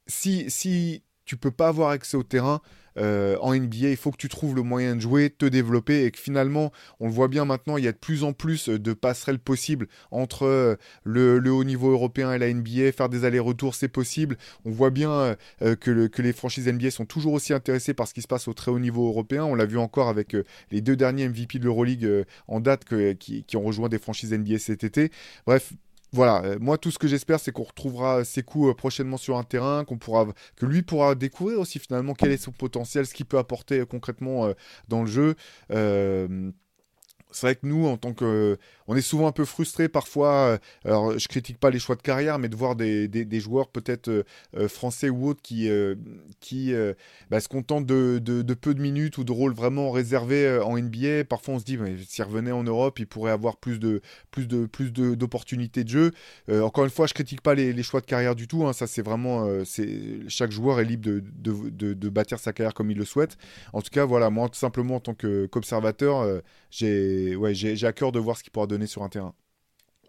si, 0.08 0.50
si 0.50 1.04
tu 1.26 1.38
peux 1.38 1.52
pas 1.52 1.68
avoir 1.68 1.90
accès 1.90 2.18
au 2.18 2.24
terrain, 2.24 2.62
euh, 2.98 3.38
en 3.42 3.56
NBA, 3.56 3.90
il 3.90 3.98
faut 3.98 4.12
que 4.12 4.18
tu 4.18 4.30
trouves 4.30 4.56
le 4.56 4.64
moyen 4.64 4.96
de 4.96 5.02
jouer, 5.02 5.30
te 5.30 5.46
développer 5.46 6.06
et 6.06 6.12
que 6.12 6.20
finalement, 6.20 6.72
on 7.00 7.08
le 7.08 7.14
voit 7.14 7.28
bien 7.28 7.46
maintenant, 7.46 7.78
il 7.78 7.84
y 7.84 7.88
a 7.88 7.92
de 7.92 7.98
plus 7.98 8.24
en 8.24 8.34
plus 8.34 8.70
de 8.70 8.94
passerelles 8.94 9.40
possibles 9.40 9.88
entre 10.12 10.46
euh, 10.46 10.76
le, 11.04 11.52
haut 11.52 11.64
niveau 11.64 11.92
européen 11.92 12.34
et 12.34 12.38
la 12.38 12.54
NBA. 12.54 12.92
Faire 12.92 13.10
des 13.10 13.26
allers-retours, 13.26 13.76
c'est 13.76 13.88
possible. 13.88 14.38
On 14.66 14.72
voit 14.72 14.90
bien 14.90 15.36
euh, 15.62 15.76
que, 15.76 16.22
les 16.22 16.34
franchises 16.34 16.68
NBA 16.68 16.92
sont 16.92 17.06
toujours 17.06 17.34
aussi 17.34 17.54
intéressées 17.54 17.94
par 17.94 18.08
ce 18.08 18.14
qui 18.14 18.22
se 18.22 18.28
passe 18.28 18.48
au 18.48 18.54
très 18.54 18.72
haut 18.72 18.80
niveau 18.80 19.08
européen. 19.08 19.44
On 19.44 19.56
l'a 19.56 19.66
vu 19.66 19.78
encore 19.78 20.10
avec 20.10 20.36
les 20.72 20.82
deux 20.82 20.96
derniers 20.96 21.30
MVP 21.30 21.60
de 21.60 21.66
l'Euroleague 21.66 22.26
en 22.48 22.60
date 22.60 22.86
qui, 23.20 23.44
qui 23.44 23.58
ont 23.58 23.64
rejoint 23.64 23.90
des 23.90 24.00
franchises 24.00 24.34
NBA 24.34 24.60
cet 24.60 24.84
été. 24.84 25.12
Bref, 25.46 25.74
voilà, 26.14 26.42
euh, 26.44 26.58
moi 26.60 26.78
tout 26.78 26.92
ce 26.92 27.00
que 27.00 27.08
j'espère 27.08 27.40
c'est 27.40 27.52
qu'on 27.52 27.64
retrouvera 27.64 28.24
ses 28.24 28.44
coups 28.44 28.70
euh, 28.70 28.74
prochainement 28.74 29.18
sur 29.18 29.38
un 29.38 29.44
terrain, 29.44 29.84
qu'on 29.84 29.98
pourra, 29.98 30.26
que 30.56 30.66
lui 30.66 30.82
pourra 30.82 31.16
découvrir 31.16 31.60
aussi 31.60 31.80
finalement 31.80 32.14
quel 32.14 32.32
est 32.32 32.38
son 32.38 32.52
potentiel, 32.52 33.06
ce 33.06 33.14
qu'il 33.14 33.26
peut 33.26 33.38
apporter 33.38 33.80
euh, 33.80 33.86
concrètement 33.86 34.54
dans 34.88 35.02
le 35.02 35.08
jeu 35.08 35.36
c'est 37.32 37.48
vrai 37.48 37.56
que 37.56 37.66
nous, 37.68 37.86
en 37.86 37.98
tant 37.98 38.14
que, 38.14 38.58
on 38.88 38.96
est 38.96 39.02
souvent 39.02 39.28
un 39.28 39.32
peu 39.32 39.46
frustré 39.46 39.90
parfois. 39.90 40.32
Euh, 40.32 40.58
alors, 40.86 41.20
je 41.20 41.28
critique 41.28 41.60
pas 41.60 41.70
les 41.70 41.80
choix 41.80 41.96
de 41.96 42.02
carrière, 42.02 42.40
mais 42.40 42.50
de 42.50 42.56
voir 42.56 42.76
des, 42.76 43.08
des, 43.08 43.40
joueurs 43.40 43.68
peut-être 43.68 44.08
euh, 44.08 44.24
euh, 44.56 44.68
français 44.68 45.10
ou 45.10 45.28
autres 45.28 45.42
qui, 45.42 45.70
qui 46.40 46.74
bah, 47.30 47.40
se 47.40 47.48
contentent 47.48 47.86
de, 47.86 48.20
de, 48.20 48.54
peu 48.54 48.74
de 48.74 48.82
minutes 48.82 49.18
ou 49.18 49.24
de 49.24 49.32
rôles 49.32 49.54
vraiment 49.54 49.92
réservés 49.92 50.60
en 50.64 50.78
NBA. 50.78 51.26
Parfois, 51.26 51.56
on 51.56 51.60
se 51.60 51.66
dit, 51.66 51.78
s'ils 52.08 52.24
revenaient 52.24 52.52
en 52.52 52.64
Europe, 52.64 53.00
ils 53.00 53.08
pourraient 53.08 53.32
avoir 53.32 53.58
plus 53.58 53.80
de, 53.80 54.02
plus 54.32 54.48
de, 54.48 54.66
plus 54.66 54.92
d'opportunités 54.92 55.84
de, 55.84 55.90
jeu. 55.90 56.12
encore 56.50 56.86
une 56.86 56.90
fois, 56.90 57.08
je 57.08 57.14
critique 57.14 57.42
pas 57.42 57.56
les, 57.56 57.84
choix 57.84 58.02
de 58.02 58.06
carrière 58.06 58.36
du 58.36 58.48
tout. 58.48 58.66
Hein. 58.66 58.74
ça, 58.74 58.88
c'est 58.88 59.02
vraiment, 59.02 59.48
c'est 59.66 60.28
chaque 60.28 60.52
joueur 60.52 60.80
est 60.80 60.86
libre 60.86 61.06
de, 61.06 61.94
de, 61.94 62.10
bâtir 62.10 62.40
sa 62.40 62.54
carrière 62.54 62.74
comme 62.74 62.92
il 62.92 62.98
le 62.98 63.06
souhaite. 63.06 63.38
En 63.74 63.82
tout 63.82 63.92
cas, 63.92 64.06
voilà, 64.06 64.30
moi, 64.30 64.50
simplement 64.54 64.96
en 64.96 65.00
tant 65.00 65.14
qu'observateur, 65.14 66.42
j'ai 66.72 67.17
ouais, 67.36 67.54
j'ai 67.54 67.86
à 67.86 67.94
cœur 67.94 68.12
de 68.12 68.20
voir 68.20 68.38
ce 68.38 68.44
qu'il 68.44 68.52
pourra 68.52 68.68
donner 68.68 68.88
sur 68.88 69.04
un 69.04 69.10
terrain. 69.10 69.34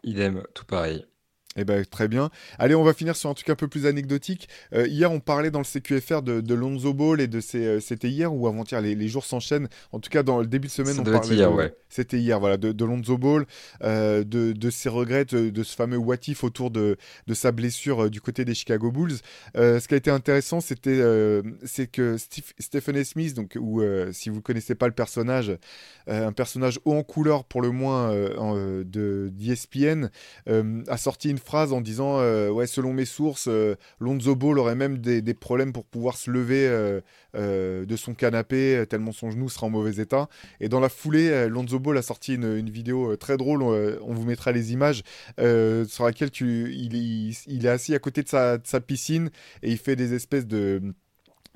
Idem, 0.02 0.42
tout 0.54 0.64
pareil. 0.64 1.06
Eh 1.56 1.64
ben, 1.64 1.84
très 1.84 2.08
bien. 2.08 2.30
Allez, 2.58 2.74
on 2.74 2.84
va 2.84 2.92
finir 2.92 3.16
sur 3.16 3.30
un 3.30 3.34
truc 3.34 3.48
un 3.48 3.54
peu 3.54 3.68
plus 3.68 3.86
anecdotique. 3.86 4.48
Euh, 4.74 4.86
hier, 4.86 5.10
on 5.10 5.18
parlait 5.18 5.50
dans 5.50 5.58
le 5.60 5.64
CQFR 5.64 6.22
de, 6.22 6.54
Lonzo 6.54 6.92
Ball 6.92 7.20
et 7.20 7.26
de 7.26 7.40
ses. 7.40 7.64
Euh, 7.64 7.80
c'était 7.80 8.10
hier 8.10 8.32
ou 8.32 8.46
avant-hier? 8.46 8.80
Les, 8.80 9.08
jours 9.08 9.24
s'enchaînent. 9.24 9.68
En 9.92 9.98
tout 9.98 10.10
cas, 10.10 10.22
dans 10.22 10.40
le 10.40 10.46
début 10.46 10.68
de 10.68 10.72
semaine, 10.72 10.96
on 11.00 11.04
parlait. 11.04 11.34
Hier, 11.34 11.52
ouais. 11.52 11.74
C'était 11.88 12.18
hier, 12.18 12.38
voilà, 12.38 12.58
de, 12.58 12.84
Lonzo 12.84 13.16
Ball, 13.16 13.46
euh, 13.82 14.22
de, 14.24 14.70
ses 14.70 14.90
regrets, 14.90 15.24
de, 15.24 15.62
ce 15.62 15.74
fameux 15.74 15.96
what 15.96 16.16
if 16.26 16.44
autour 16.44 16.70
de, 16.70 16.96
sa 17.32 17.50
blessure 17.50 18.10
du 18.10 18.20
côté 18.20 18.44
des 18.44 18.54
Chicago 18.54 18.92
Bulls. 18.92 19.16
ce 19.54 19.86
qui 19.88 19.94
a 19.94 19.96
été 19.96 20.10
intéressant, 20.10 20.60
c'était 20.60 21.02
c'est 21.64 21.86
que 21.86 22.16
Stephen 22.58 23.02
Smith, 23.04 23.34
donc, 23.34 23.56
ou 23.58 23.82
si 24.12 24.28
vous 24.28 24.36
ne 24.36 24.42
connaissez 24.42 24.74
pas 24.74 24.86
le 24.86 24.92
personnage, 24.92 25.56
un 26.06 26.32
personnage 26.32 26.78
haut 26.84 26.94
en 26.94 27.02
couleur 27.02 27.44
pour 27.44 27.62
le 27.62 27.70
moins 27.70 28.12
de 28.12 29.30
d'ESPN, 29.32 30.10
a 30.46 30.96
sorti 30.98 31.30
une 31.30 31.38
en 31.54 31.80
disant 31.80 32.18
euh, 32.18 32.50
ouais 32.50 32.66
selon 32.66 32.92
mes 32.92 33.04
sources 33.04 33.48
euh, 33.48 33.74
Lonzo 34.00 34.36
Ball 34.36 34.58
aurait 34.58 34.74
même 34.74 34.98
des, 34.98 35.34
problèmes 35.34 35.72
pour 35.72 35.84
pouvoir 35.84 36.16
se 36.16 36.30
lever 36.30 36.66
euh, 36.68 37.84
de 37.84 37.96
son 37.96 38.14
canapé 38.14 38.84
tellement 38.88 39.12
son 39.12 39.30
genou 39.30 39.48
sera 39.48 39.66
en 39.66 39.70
mauvais 39.70 40.02
état. 40.02 40.28
Et 40.60 40.68
dans 40.68 40.80
la 40.80 40.88
foulée 40.88 41.48
Lonzo 41.48 41.78
Ball 41.78 41.96
a 41.98 42.02
sorti 42.02 42.34
une, 42.34 42.68
vidéo 42.68 43.16
très 43.16 43.36
drôle 43.36 43.62
on, 43.62 44.14
vous 44.14 44.24
mettra 44.24 44.52
les 44.52 44.72
images 44.72 45.02
sur 45.38 46.04
laquelle 46.04 46.30
il, 46.40 47.66
est 47.66 47.68
assis 47.68 47.94
à 47.94 47.98
côté 47.98 48.22
de 48.22 48.28
sa, 48.28 48.58
de 48.58 48.66
sa 48.66 48.80
piscine 48.80 49.30
et 49.62 49.70
il 49.70 49.78
fait 49.78 49.96
des 49.96 50.14
espèces 50.14 50.46
de 50.46 50.82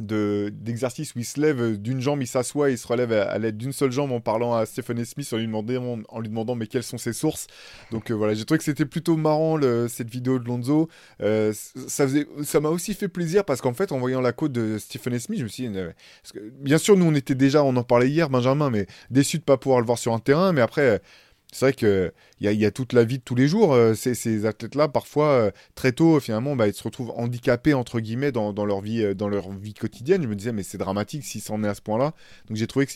d'exercice 0.02 1.14
où 1.14 1.18
il 1.18 1.24
se 1.24 1.40
lève 1.40 1.78
d'une 1.78 2.00
jambe, 2.00 2.22
il 2.22 2.26
s'assoit 2.26 2.70
et 2.70 2.72
il 2.72 2.78
se 2.78 2.86
relève 2.86 3.12
à, 3.12 3.38
l'aide 3.38 3.56
d'une 3.56 3.72
seule 3.72 3.92
jambe 3.92 4.12
en 4.12 4.20
parlant 4.20 4.54
à 4.54 4.66
Stephen 4.66 5.04
Smith 5.04 5.32
en 5.32 5.36
lui 6.20 6.28
demandant, 6.28 6.54
mais 6.54 6.66
quelles 6.66 6.82
sont 6.82 6.98
ses 6.98 7.12
sources? 7.12 7.46
Donc 7.90 8.10
euh, 8.10 8.14
voilà, 8.14 8.34
j'ai 8.34 8.44
trouvé 8.44 8.58
que 8.58 8.64
c'était 8.64 8.86
plutôt 8.86 9.16
marrant 9.16 9.58
cette 9.88 10.10
vidéo 10.10 10.38
de 10.38 10.44
Lonzo. 10.44 10.88
Euh, 11.20 11.52
ça 11.86 12.60
m'a 12.60 12.68
aussi 12.68 12.94
fait 12.94 13.08
plaisir 13.08 13.44
parce 13.44 13.60
qu'en 13.60 13.74
fait 13.74 13.92
en 13.92 13.98
voyant 13.98 14.20
la 14.20 14.32
côte 14.32 14.52
de 14.52 14.78
Stephen 14.78 15.18
Smith, 15.18 15.38
je 15.38 15.44
me 15.44 15.48
suis 15.48 15.68
dit, 15.68 15.78
bien 16.60 16.78
sûr 16.78 16.96
nous 16.96 17.06
on 17.06 17.14
était 17.14 17.34
déjà, 17.34 17.62
on 17.64 17.76
en 17.76 17.84
parlait 17.84 18.08
hier 18.08 18.28
Benjamin, 18.28 18.70
mais 18.70 18.86
déçu 19.10 19.38
de 19.38 19.44
pas 19.44 19.56
pouvoir 19.56 19.80
le 19.80 19.86
voir 19.86 19.98
sur 19.98 20.12
un 20.12 20.18
terrain, 20.18 20.52
mais 20.52 20.60
après 20.60 21.00
c'est 21.52 21.66
vrai 21.66 21.72
qu'il 21.74 22.12
y, 22.40 22.48
y, 22.48 22.64
a 22.64 22.70
toute 22.70 22.94
la 22.94 23.04
vie 23.04 23.18
de 23.18 23.22
tous 23.22 23.34
les 23.34 23.46
jours. 23.46 23.74
Euh, 23.74 23.92
ces, 23.94 24.46
athlètes-là, 24.46 24.88
parfois, 24.88 25.26
euh, 25.26 25.50
très 25.74 25.92
tôt, 25.92 26.18
finalement, 26.18 26.56
bah, 26.56 26.66
ils 26.66 26.72
se 26.72 26.82
retrouvent 26.82 27.12
handicapés, 27.14 27.74
entre 27.74 28.00
guillemets, 28.00 28.32
dans, 28.32 28.52
leur, 28.64 28.80
vie, 28.80 29.02
euh, 29.04 29.14
dans 29.14 29.28
leur 29.28 29.50
vie 29.52 29.74
quotidienne. 29.74 30.22
Je 30.22 30.28
me 30.28 30.34
disais, 30.34 30.52
mais 30.52 30.62
c'est 30.62 30.78
dramatique 30.78 31.24
s'ils 31.24 31.42
s'en 31.42 31.62
est 31.62 31.68
à 31.68 31.74
ce 31.74 31.82
point-là. 31.82 32.14
Donc 32.48 32.56
j'ai 32.56 32.66
trouvé 32.66 32.86
que 32.86 32.92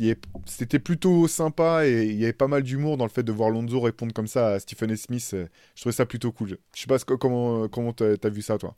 c'était 0.46 0.78
plutôt 0.78 1.28
sympa 1.28 1.86
et 1.86 2.06
il 2.06 2.16
y 2.16 2.24
avait 2.24 2.32
pas 2.32 2.48
mal 2.48 2.62
d'humour 2.62 2.96
dans 2.96 3.04
le 3.04 3.10
fait 3.10 3.22
de 3.22 3.32
voir 3.32 3.50
Lonzo 3.50 3.78
répondre 3.80 4.14
comme 4.14 4.26
ça 4.26 4.48
à 4.54 4.58
Stephen 4.58 4.96
Smith. 4.96 5.36
Je 5.74 5.80
trouvais 5.80 5.94
ça 5.94 6.06
plutôt 6.06 6.32
cool. 6.32 6.58
Je 6.74 6.80
sais 6.80 6.86
pas 6.86 6.98
comment 6.98 7.68
comment 7.68 7.92
t'as 7.92 8.28
vu 8.30 8.40
ça, 8.42 8.56
toi? 8.58 8.74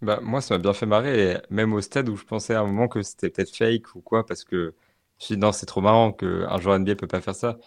Bah, 0.00 0.20
Moi, 0.22 0.40
ça 0.40 0.54
m'a 0.54 0.58
bien 0.62 0.72
fait 0.72 0.86
marrer, 0.86 1.38
même 1.50 1.72
au 1.74 1.80
stade 1.80 2.08
où 2.08 2.16
je 2.16 2.24
pensais 2.24 2.54
à 2.54 2.60
un 2.60 2.66
moment 2.66 2.88
que 2.88 3.02
c'était 3.02 3.30
peut-être 3.30 3.54
fake 3.54 3.94
ou 3.94 4.00
quoi, 4.00 4.24
parce 4.24 4.44
que 4.44 4.74
je 5.20 5.34
me 5.34 5.36
dit, 5.36 5.40
non, 5.40 5.52
c'est 5.52 5.66
trop 5.66 5.80
marrant 5.80 6.12
qu'un 6.12 6.58
joueur 6.60 6.78
NBA 6.78 6.94
peut 6.96 7.06
pas 7.06 7.20
faire 7.20 7.34
ça. 7.34 7.58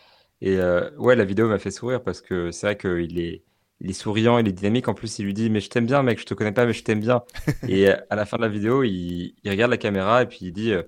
Et 0.42 0.58
euh, 0.58 0.90
ouais, 0.98 1.16
la 1.16 1.26
vidéo 1.26 1.48
m'a 1.48 1.60
fait 1.60 1.72
sourire 1.72 2.04
parce 2.04 2.22
que 2.22 2.52
c'est 2.52 2.68
vrai 2.68 2.78
qu'il 2.78 3.20
est, 3.20 3.44
il 3.80 3.90
est 3.90 3.94
souriant, 3.94 4.38
il 4.40 4.48
est 4.48 4.52
dynamique. 4.52 4.88
En 4.88 4.94
plus, 4.94 5.20
il 5.20 5.26
lui 5.26 5.34
dit 5.34 5.50
Mais 5.50 5.60
je 5.60 5.70
t'aime 5.70 5.86
bien, 5.86 6.04
mec, 6.04 6.20
je 6.20 6.26
te 6.26 6.34
connais 6.34 6.52
pas, 6.52 6.66
mais 6.66 6.74
je 6.74 6.84
t'aime 6.84 7.00
bien. 7.00 7.24
et 7.68 7.90
euh, 7.90 7.96
à 8.10 8.16
la 8.16 8.26
fin 8.26 8.38
de 8.38 8.42
la 8.42 8.50
vidéo, 8.50 8.84
il, 8.84 9.36
il, 9.44 9.50
regarde 9.50 9.72
la 9.72 9.78
caméra 9.78 10.24
et 10.24 10.26
puis 10.28 10.40
il 10.42 10.52
dit 10.52 10.74
euh, 10.74 10.84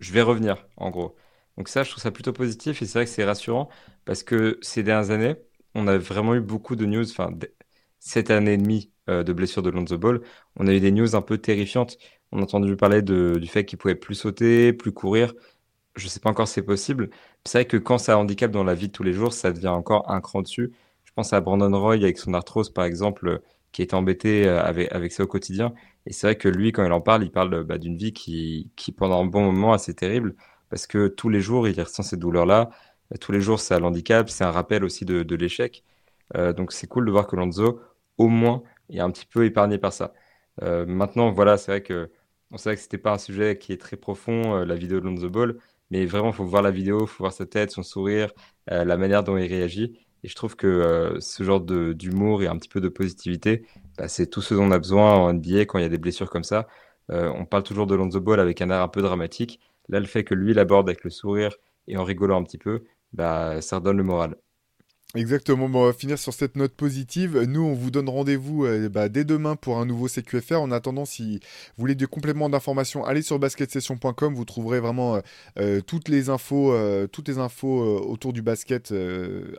Je 0.00 0.12
vais 0.12 0.22
revenir, 0.22 0.66
en 0.76 0.90
gros. 0.90 1.16
Donc, 1.58 1.68
ça, 1.68 1.84
je 1.84 1.90
trouve 1.90 2.02
ça 2.02 2.10
plutôt 2.10 2.32
positif 2.32 2.82
et 2.82 2.86
c'est 2.86 2.98
vrai 2.98 3.04
que 3.04 3.10
c'est 3.10 3.24
rassurant 3.24 3.68
parce 4.04 4.22
que 4.22 4.58
ces 4.62 4.82
dernières 4.82 5.10
années, 5.10 5.36
on 5.74 5.86
a 5.86 5.98
vraiment 5.98 6.34
eu 6.34 6.40
beaucoup 6.40 6.76
de 6.76 6.86
news, 6.86 7.08
enfin, 7.10 7.30
cette 7.98 8.30
année 8.30 8.54
et 8.54 8.56
demie 8.56 8.90
de 9.08 9.32
blessure 9.32 9.62
de 9.62 9.70
Lonzo 9.70 9.98
Ball, 9.98 10.20
on 10.56 10.66
a 10.66 10.72
eu 10.72 10.80
des 10.80 10.92
news 10.92 11.16
un 11.16 11.22
peu 11.22 11.38
terrifiantes. 11.38 11.98
On 12.30 12.38
a 12.38 12.42
entendu 12.42 12.76
parler 12.76 13.02
de, 13.02 13.38
du 13.38 13.46
fait 13.46 13.64
qu'il 13.64 13.78
pouvait 13.78 13.94
plus 13.94 14.14
sauter, 14.14 14.72
plus 14.72 14.92
courir 14.92 15.34
je 15.96 16.08
sais 16.08 16.20
pas 16.20 16.30
encore 16.30 16.48
si 16.48 16.54
c'est 16.54 16.62
possible. 16.62 17.10
C'est 17.44 17.58
vrai 17.58 17.64
que 17.66 17.76
quand 17.76 17.98
ça 17.98 18.18
handicap 18.18 18.50
dans 18.50 18.64
la 18.64 18.74
vie 18.74 18.88
de 18.88 18.92
tous 18.92 19.02
les 19.02 19.12
jours, 19.12 19.32
ça 19.32 19.52
devient 19.52 19.68
encore 19.68 20.10
un 20.10 20.20
cran 20.20 20.42
dessus. 20.42 20.72
Je 21.04 21.12
pense 21.14 21.32
à 21.32 21.40
Brandon 21.40 21.78
Roy 21.78 21.94
avec 21.94 22.18
son 22.18 22.34
arthrose, 22.34 22.70
par 22.70 22.84
exemple, 22.84 23.42
qui 23.72 23.82
est 23.82 23.94
embêté 23.94 24.46
euh, 24.48 24.62
avec, 24.62 25.12
ça 25.12 25.24
au 25.24 25.26
quotidien. 25.26 25.74
Et 26.06 26.12
c'est 26.12 26.26
vrai 26.26 26.36
que 26.36 26.48
lui, 26.48 26.72
quand 26.72 26.84
il 26.84 26.92
en 26.92 27.00
parle, 27.00 27.24
il 27.24 27.30
parle 27.30 27.64
bah, 27.64 27.78
d'une 27.78 27.96
vie 27.96 28.12
qui, 28.12 28.70
qui, 28.76 28.92
pendant 28.92 29.22
un 29.22 29.26
bon 29.26 29.42
moment, 29.44 29.72
assez 29.72 29.94
terrible, 29.94 30.34
parce 30.70 30.86
que 30.86 31.08
tous 31.08 31.28
les 31.28 31.40
jours, 31.40 31.68
il 31.68 31.80
ressent 31.80 32.02
ces 32.02 32.16
douleurs-là. 32.16 32.70
Tous 33.20 33.32
les 33.32 33.40
jours, 33.40 33.60
c'est 33.60 33.74
un 33.74 33.82
handicap, 33.82 34.30
c'est 34.30 34.44
un 34.44 34.50
rappel 34.50 34.84
aussi 34.84 35.04
de, 35.04 35.34
l'échec. 35.34 35.84
Euh, 36.36 36.52
donc 36.52 36.72
c'est 36.72 36.86
cool 36.86 37.06
de 37.06 37.10
voir 37.10 37.26
que 37.26 37.36
Lonzo, 37.36 37.80
au 38.18 38.28
moins, 38.28 38.62
est 38.90 39.00
un 39.00 39.10
petit 39.10 39.26
peu 39.26 39.44
épargné 39.44 39.78
par 39.78 39.92
ça. 39.92 40.12
maintenant, 40.60 41.30
voilà, 41.32 41.56
c'est 41.58 41.72
vrai 41.72 41.82
que 41.82 42.10
on 42.50 42.58
savait 42.58 42.76
que 42.76 42.82
c'était 42.82 42.98
pas 42.98 43.12
un 43.12 43.18
sujet 43.18 43.58
qui 43.58 43.72
est 43.72 43.78
très 43.78 43.96
profond, 43.96 44.64
la 44.64 44.74
vidéo 44.74 45.00
de 45.00 45.06
Lonzo 45.06 45.30
Ball, 45.30 45.56
mais 45.92 46.06
vraiment, 46.06 46.30
il 46.30 46.34
faut 46.34 46.44
voir 46.44 46.62
la 46.62 46.70
vidéo, 46.72 47.02
il 47.02 47.06
faut 47.06 47.22
voir 47.22 47.32
sa 47.32 47.46
tête, 47.46 47.70
son 47.70 47.82
sourire, 47.82 48.32
la 48.66 48.96
manière 48.96 49.22
dont 49.24 49.36
il 49.36 49.46
réagit. 49.46 49.98
Et 50.24 50.28
je 50.28 50.34
trouve 50.34 50.56
que 50.56 51.16
ce 51.20 51.42
genre 51.44 51.60
d'humour 51.60 52.42
et 52.42 52.46
un 52.46 52.56
petit 52.56 52.68
peu 52.68 52.80
de 52.80 52.88
positivité, 52.88 53.66
bah, 53.98 54.08
c'est 54.08 54.26
tout 54.28 54.40
ce 54.42 54.54
dont 54.54 54.64
on 54.64 54.70
a 54.70 54.78
besoin 54.78 55.14
en 55.14 55.32
NBA 55.34 55.66
quand 55.66 55.78
il 55.78 55.82
y 55.82 55.84
a 55.84 55.88
des 55.90 55.98
blessures 55.98 56.30
comme 56.30 56.44
ça. 56.44 56.66
on 57.10 57.44
parle 57.44 57.62
toujours 57.62 57.86
de 57.86 57.94
Lonzo 57.94 58.20
Ball 58.20 58.40
avec 58.40 58.62
un 58.62 58.70
air 58.70 58.80
un 58.80 58.88
peu 58.88 59.02
dramatique. 59.02 59.60
Là, 59.88 60.00
le 60.00 60.06
fait 60.06 60.24
que 60.24 60.34
lui 60.34 60.54
l'aborde 60.54 60.88
avec 60.88 61.04
le 61.04 61.10
sourire 61.10 61.54
et 61.88 61.96
en 61.96 62.04
rigolant 62.04 62.40
un 62.40 62.44
petit 62.44 62.58
peu, 62.58 62.84
bah, 63.12 63.60
ça 63.60 63.76
redonne 63.76 63.98
le 63.98 64.04
moral. 64.04 64.36
Exactement, 65.14 65.66
on 65.66 65.84
va 65.84 65.92
finir 65.92 66.18
sur 66.18 66.32
cette 66.32 66.56
note 66.56 66.72
positive. 66.72 67.42
Nous, 67.46 67.60
on 67.60 67.74
vous 67.74 67.90
donne 67.90 68.08
rendez-vous 68.08 68.64
euh, 68.64 68.88
bah, 68.88 69.10
dès 69.10 69.24
demain 69.24 69.56
pour 69.56 69.76
un 69.76 69.84
nouveau 69.84 70.08
CQFR. 70.08 70.54
En 70.54 70.70
attendant, 70.70 71.04
si 71.04 71.34
vous 71.76 71.82
voulez 71.82 71.94
des 71.94 72.06
compléments 72.06 72.48
d'informations, 72.48 73.04
allez 73.04 73.20
sur 73.20 73.38
basketsession.com. 73.38 74.34
Vous 74.34 74.46
trouverez 74.46 74.80
vraiment 74.80 75.16
euh, 75.16 75.20
euh, 75.58 75.80
toutes 75.82 76.08
les 76.08 76.30
infos, 76.30 76.74
toutes 77.12 77.28
les 77.28 77.36
infos 77.36 78.00
autour 78.00 78.32
du 78.32 78.40
basket 78.40 78.94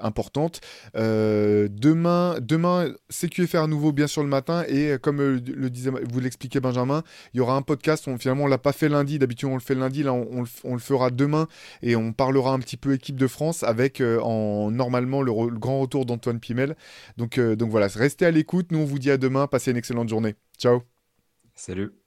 importantes. 0.02 0.60
demain, 0.96 2.38
demain, 2.42 2.92
CQFR 3.12 3.68
nouveau, 3.68 3.92
bien 3.92 4.08
sûr, 4.08 4.24
le 4.24 4.30
matin. 4.30 4.63
Et 4.68 4.98
comme 5.00 5.22
le 5.22 5.70
disait, 5.70 5.92
vous 5.92 6.20
l'expliquez 6.20 6.62
Benjamin, 6.62 7.04
il 7.36 7.38
y 7.38 7.42
aura 7.42 7.56
un 7.56 7.62
podcast. 7.62 8.08
On, 8.08 8.18
finalement, 8.18 8.46
on 8.46 8.48
l'a 8.48 8.58
pas 8.58 8.74
fait 8.74 8.89
lundi. 8.89 9.20
D'habitude, 9.20 9.50
on 9.50 9.54
le 9.54 9.60
fait 9.60 9.76
lundi. 9.76 10.02
Là, 10.02 10.13
on, 10.13 10.74
le 10.74 10.80
fera 10.80 11.12
demain 11.12 11.48
et 11.84 11.96
on 11.96 12.12
parlera 12.12 12.54
un 12.54 12.60
petit 12.60 12.78
peu 12.78 12.94
équipe 12.94 13.18
de 13.18 13.28
France 13.28 13.62
avec 13.62 14.02
en 14.02 14.72
normalement 14.72 15.22
le 15.22 15.42
le 15.49 15.60
grand 15.60 15.79
retour 15.79 16.06
d'Antoine 16.06 16.39
Pimel. 16.39 16.75
Donc, 17.17 17.38
euh, 17.38 17.56
donc 17.56 17.69
voilà, 17.71 17.88
restez 17.88 18.25
à 18.25 18.32
l'écoute. 18.32 18.71
Nous, 18.71 18.79
on 18.79 18.86
vous 18.86 18.99
dit 18.99 19.12
à 19.12 19.17
demain. 19.17 19.47
Passez 19.47 19.71
une 19.71 19.77
excellente 19.77 20.10
journée. 20.10 20.36
Ciao. 20.58 20.84
Salut. 21.56 22.03